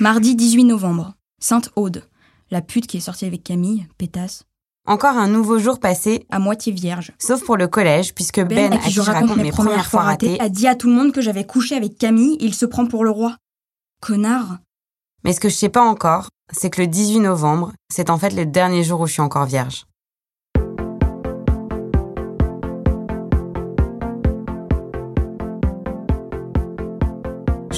Mardi 0.00 0.34
18 0.34 0.64
novembre. 0.64 1.14
Sainte-Aude. 1.38 2.08
La 2.50 2.60
pute 2.60 2.88
qui 2.88 2.96
est 2.96 3.00
sortie 3.00 3.26
avec 3.26 3.44
Camille, 3.44 3.86
pétasse. 3.96 4.42
Encore 4.84 5.16
un 5.16 5.28
nouveau 5.28 5.60
jour 5.60 5.78
passé, 5.78 6.26
À 6.30 6.40
moitié 6.40 6.72
vierge. 6.72 7.12
sauf 7.20 7.44
pour 7.44 7.56
le 7.56 7.68
collège, 7.68 8.12
puisque 8.12 8.42
Ben, 8.42 8.72
à 8.72 8.78
qui 8.78 8.90
je 8.90 9.00
raconte 9.00 9.36
mes 9.36 9.52
premières 9.52 9.86
fois 9.86 10.02
ratées, 10.02 10.40
a 10.40 10.48
dit 10.48 10.66
à 10.66 10.74
tout 10.74 10.88
le 10.88 10.96
monde 10.96 11.12
que 11.12 11.20
j'avais 11.20 11.46
couché 11.46 11.76
avec 11.76 11.96
Camille 11.96 12.36
il 12.40 12.54
se 12.54 12.66
prend 12.66 12.86
pour 12.86 13.04
le 13.04 13.12
roi. 13.12 13.36
Connard. 14.00 14.58
Mais 15.22 15.34
ce 15.34 15.38
que 15.38 15.48
je 15.48 15.54
sais 15.54 15.68
pas 15.68 15.84
encore, 15.84 16.28
c'est 16.50 16.70
que 16.70 16.80
le 16.80 16.88
18 16.88 17.20
novembre, 17.20 17.72
c'est 17.88 18.10
en 18.10 18.18
fait 18.18 18.30
le 18.30 18.46
dernier 18.46 18.82
jour 18.82 19.00
où 19.00 19.06
je 19.06 19.12
suis 19.12 19.22
encore 19.22 19.46
vierge. 19.46 19.86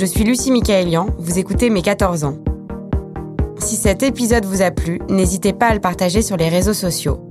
Je 0.05 0.09
suis 0.11 0.23
Lucie 0.23 0.53
Michaelian, 0.53 1.07
vous 1.19 1.38
écoutez 1.38 1.71
mes 1.71 1.81
14 1.81 2.25
ans. 2.25 2.37
Si 3.57 3.75
cet 3.75 4.03
épisode 4.03 4.45
vous 4.45 4.61
a 4.61 4.71
plu, 4.71 5.01
n'hésitez 5.09 5.55
pas 5.55 5.69
à 5.69 5.73
le 5.73 5.81
partager 5.81 6.21
sur 6.21 6.37
les 6.37 6.51
réseaux 6.51 6.75
sociaux. 6.75 7.27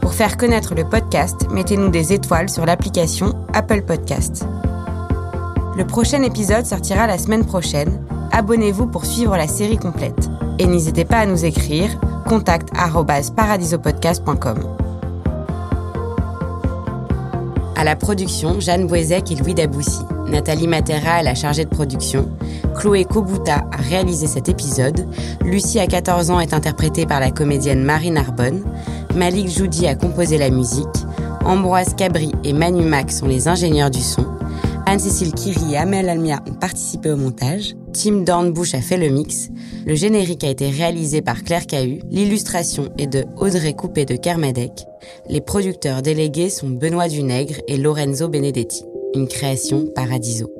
Pour 0.00 0.14
faire 0.14 0.38
connaître 0.38 0.74
le 0.74 0.88
podcast, 0.88 1.48
mettez-nous 1.50 1.90
des 1.90 2.14
étoiles 2.14 2.48
sur 2.48 2.64
l'application 2.64 3.34
Apple 3.52 3.82
Podcast. 3.82 4.46
Le 5.76 5.86
prochain 5.86 6.22
épisode 6.22 6.64
sortira 6.64 7.06
la 7.06 7.18
semaine 7.18 7.44
prochaine. 7.44 8.06
Abonnez-vous 8.32 8.86
pour 8.86 9.04
suivre 9.04 9.36
la 9.36 9.46
série 9.46 9.76
complète. 9.76 10.30
Et 10.58 10.66
n'hésitez 10.66 11.04
pas 11.04 11.18
à 11.18 11.26
nous 11.26 11.44
écrire 11.44 11.90
contact@paradisopodcast.com. 12.26 14.58
À 17.76 17.84
la 17.84 17.96
production, 17.96 18.60
Jeanne 18.60 18.86
Boisec 18.86 19.30
et 19.30 19.34
Louis 19.34 19.52
Daboussi. 19.52 20.00
Nathalie 20.30 20.68
Matera 20.68 21.20
est 21.20 21.24
la 21.24 21.34
chargée 21.34 21.64
de 21.64 21.70
production. 21.70 22.30
Chloé 22.76 23.04
Kobuta 23.04 23.64
a 23.72 23.76
réalisé 23.76 24.26
cet 24.26 24.48
épisode. 24.48 25.06
Lucie, 25.44 25.80
à 25.80 25.86
14 25.86 26.30
ans, 26.30 26.40
est 26.40 26.54
interprétée 26.54 27.04
par 27.04 27.20
la 27.20 27.30
comédienne 27.30 27.82
Marie 27.82 28.10
Narbonne. 28.10 28.64
Malik 29.16 29.48
Joudi 29.48 29.86
a 29.86 29.94
composé 29.94 30.38
la 30.38 30.50
musique. 30.50 30.86
Ambroise 31.44 31.94
Cabri 31.94 32.32
et 32.44 32.52
Manu 32.52 32.84
Mac 32.84 33.10
sont 33.10 33.26
les 33.26 33.48
ingénieurs 33.48 33.90
du 33.90 34.00
son. 34.00 34.24
Anne-Cécile 34.86 35.32
Kiri 35.32 35.74
et 35.74 35.76
Amel 35.76 36.08
Almia 36.08 36.40
ont 36.48 36.54
participé 36.54 37.10
au 37.10 37.16
montage. 37.16 37.74
Tim 37.92 38.22
Dornbush 38.22 38.74
a 38.74 38.80
fait 38.80 38.96
le 38.96 39.08
mix. 39.08 39.48
Le 39.86 39.94
générique 39.94 40.44
a 40.44 40.50
été 40.50 40.68
réalisé 40.68 41.22
par 41.22 41.42
Claire 41.42 41.66
Cahu. 41.66 42.00
L'illustration 42.10 42.88
est 42.98 43.06
de 43.06 43.24
Audrey 43.36 43.74
Coupé 43.74 44.04
de 44.04 44.16
Kermadec. 44.16 44.84
Les 45.28 45.40
producteurs 45.40 46.02
délégués 46.02 46.50
sont 46.50 46.68
Benoît 46.68 47.08
Dunègre 47.08 47.60
et 47.68 47.76
Lorenzo 47.76 48.28
Benedetti. 48.28 48.84
Une 49.14 49.26
création 49.26 49.86
Paradiso. 49.86 50.59